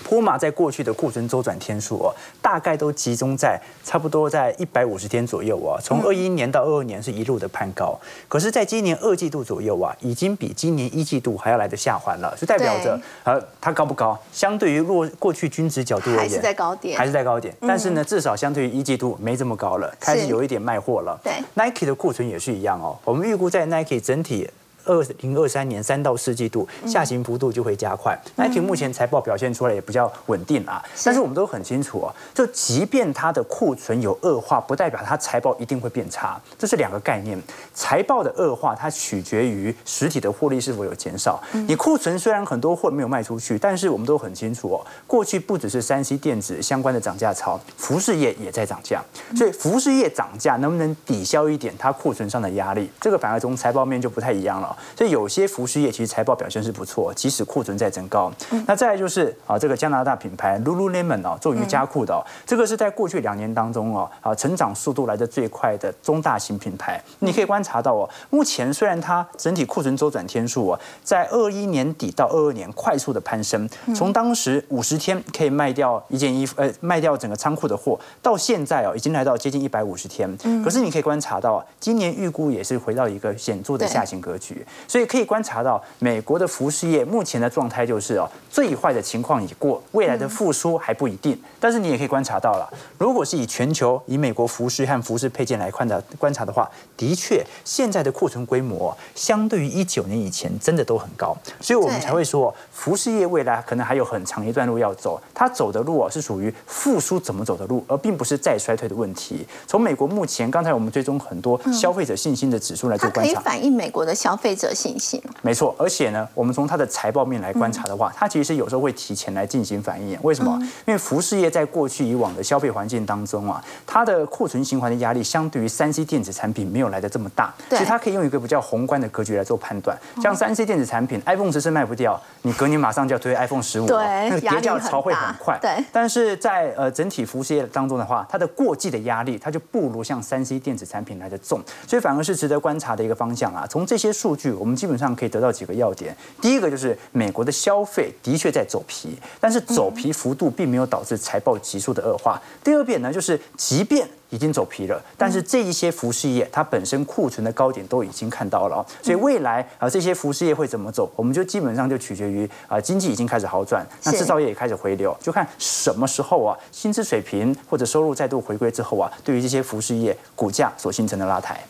[0.08, 5.78] 普马在过去的库存周转天数哦，大概都集中在差不多在一百五十天左右哦。
[5.84, 7.99] 从二一年到二二年是一路的攀高，
[8.30, 14.18] 可是在今年二季度左右啊，已经比今年一季度还要来的下滑了，就代表着呃它高不高？
[14.32, 17.53] 相对于过过去均值角度而言，还是在高点还是在高点。
[17.60, 21.20] 但是呢，至少相对于一季度没这么高了，开始有一点卖货了。
[21.22, 22.97] 对，Nike 的库存也是一样哦。
[23.03, 24.49] 我们预估在 Nike 整体。
[24.88, 28.17] 二零二三年三到四季度下行幅度就会加快。
[28.35, 37.38] Nike 目前财报表现出来也比较稳定啊，但是我们都很清楚哦，就即便它的库存有恶化，不代表它财报一定会变差，这是两个概念。
[37.73, 41.41] 财报的恶化它取决于实体的获利是否有减少。
[41.67, 49.03] 你库存虽然很多货没有卖出去，但是我们都很清楚哦，过去不只是三 C 电子相关的涨价潮，服饰业也在涨价，
[49.35, 52.89] 所以服饰业涨价能不能抵消一点它库存上的压力？
[53.01, 54.76] 这个反而从财报面就不太一样了。
[54.95, 58.32] 所以有些服饰业其实财报表现是不错，即使库存在增高。
[58.65, 67.01] 那再来就是啊，这个加拿大品牌 Lululemon 哦，做瑜伽裤的哦，这个是在过去两年当中哦，啊，成长速度来的最快的中大型品牌。
[67.19, 80.28] 你可以观察到哦，目前虽然它整体库存周转天数哦，在二一年底到二二年快速的攀升，从当时五十天可以卖掉一件衣服，呃，卖掉整个仓库的货，到现在哦，已经来到接近一百五十天。
[80.63, 91.38] 可是你可以观察到，今年预估也是回到一个显著的下行格局，所以可以观察到美国的服饰业目前的状态就是哦，最坏的情况已过，未来的复苏还不一定。
[91.59, 105.20] 但是你也可以观察到了，如果是以全球以美国服饰和服饰配件来观察观察的话，的确现在的库存规模相对于一九年以前真的都很高，所以我们才会说服饰业未来可能还有很长一段路要走。
[105.34, 109.45] 它走的路哦是属于复苏怎么走的路，而并不是再衰退的问题。
[109.65, 115.21] 从美国目前刚才我们追踪很多消费者信心的指数来它可以做观察，反映美国的消费者信心。
[115.41, 120.17] 没错，而且呢，我们从它的财报面来观察的话，它其实是有时候会提前来进行反应。
[120.21, 120.57] 为什么？
[120.85, 129.97] 因为服饰业在过去以往的消费环境当中啊，它的库存循环的压力相对于三 C 电子产品没有来的这么大，对所以它可以用一个比较宏观的格局来做判断。
[130.21, 133.97] 像三 C 电子产品，iPhone 十四卖不掉，你隔年马上就要推 iPhone 十五，对
[134.29, 135.57] 那个跌压力很价潮会很快。
[135.61, 143.65] 对但是在呃整体服饰业当中的话，它的过季的压力，它就不如像三 C 电子产品来的重，所以反而是值得观察的一个方向啊。
[143.67, 146.15] 从这些数据，我们基本上可以得到几个要点。
[146.39, 152.41] 第一个就是美国的消费的确在走皮，但是走皮幅度并没有导致财报急速的恶化。
[152.63, 171.63] 第二点呢，就是即便已经走皮了，但是这一些服饰业它本身库存的高点都已经看到了哦，所以未来啊这些服饰业会怎么走，我们就基本上就取决于啊经济已经开始好转，那制造业也开始回流，就看什么时候啊薪资水平或者收入再度回归之后啊，对于这些服饰业股价所形成的拉抬。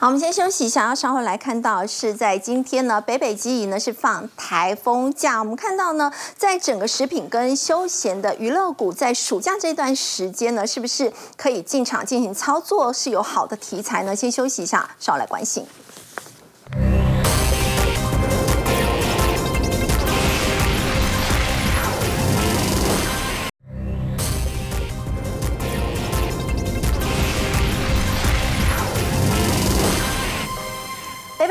[0.00, 5.40] 好，我们先休息一下，要稍后来看到是在今天呢，北北基宜呢是放台风假。
[5.40, 12.92] 我们看到呢，在整个食品跟休闲的娱乐股，在暑假这段时间呢，是不是可以进场进行操作？
[12.92, 14.14] 是有好的题材呢？
[14.14, 15.66] 先休息一下，稍后来关心。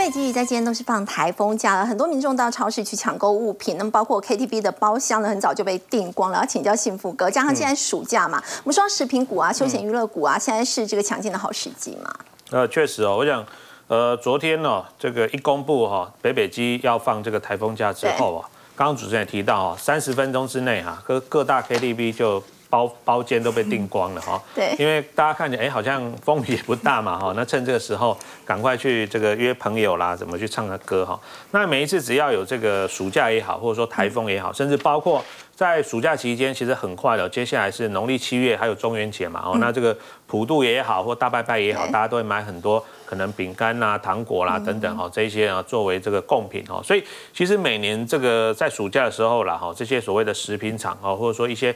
[0.09, 6.39] 在今天都是放台风假了，很多民众到超市去抢购物品，那么包括 KTV 的包厢呢，很早就被订光了。
[6.39, 12.13] 要请教幸福哥，加上现在暑假嘛，我们说食品股啊、休闲娱乐股啊，现在是这个抢进的好时机嘛？
[12.51, 13.45] 呃，确实哦，我想，
[13.87, 24.75] 呃，昨天呢、这个一公布哈、北北基要放这个台风假之后啊，刚刚主持人也提到哦，三十分钟之内哈、各各大 KTV 就包包间都被订光了哈、对。
[24.77, 31.19] 因为大家看见哎，好像风雨也不大嘛哈、那趁这个时候赶快去这个约朋友啦，怎么去唱个歌哈、
[31.51, 35.23] 那每一次只要有这个暑假也好，或者说台风也好，甚至包括
[35.55, 39.97] 在暑假期间，其实很快了，接下来是农历七月，还有中元节嘛哦，那这个
[40.27, 47.03] 普渡也好，或大拜拜也好，大家都会买很多可能饼干啦、糖果啦等等哈，这些啊作为这个贡品哈，所以
[47.33, 51.75] 其实每年这个在暑假的时候啦哈，这些所谓的食品厂哈，或者说一些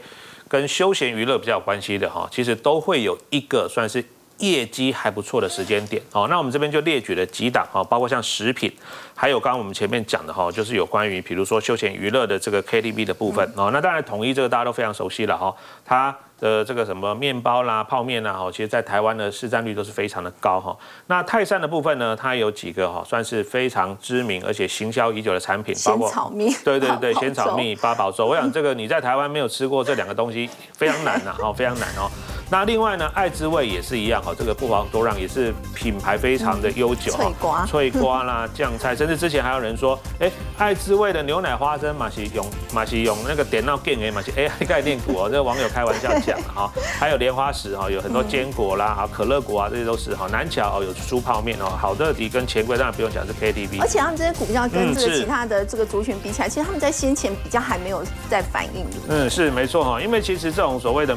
[0.51, 4.03] 跟休闲娱乐比较有关系的哈，其实都会有一个算是。
[4.41, 8.73] 业绩还不错的时间点，好，那我们这边就列举了几档哈，包括像食品，
[9.13, 20.75] 还有刚刚我们前面讲的哈，就是有关于比如说休闲娱乐的这个 KTV 的部分哦，那当然统一这个大家都非常熟悉了哈，它的这个什么面包啦、泡面啦，哈，其实在台湾的市占率都是非常的高哈。
[21.07, 32.09] 那泰山的部分呢，它有几个哈，算是非常知名而且行销已久的产品，包鲜括草蜜，对对对，鲜草蜜、八宝粥，我想这个你在台湾没有吃过这两个东西，非常难呐，哈，非常难哦。
[32.49, 37.23] 那另外呢，爱之味也是一样哈，这个不遑多让，也是品牌非常的悠久哈。
[37.23, 37.65] 脆瓜。
[37.65, 46.71] 脆瓜啦、 酱菜，甚至之前还有人说，哎，爱之味的牛奶花生马西勇马西勇那个点到电诶马西，哎， 概念股哦，这个网友开玩笑讲了哈。
[46.99, 50.27] 还有莲花石哈，有很多坚果啦，哈，可乐果啊，这些都是哈。
[50.31, 58.85] 南桥哦有猪泡面哦，好乐迪跟钱柜当然不用讲是 KTV，而且他们这些股票跟这个其他的这个族群比起来，其实他们在先前比较还没有在反应。
[59.09, 61.09] 嗯，是没错哈，因为其实这种所谓的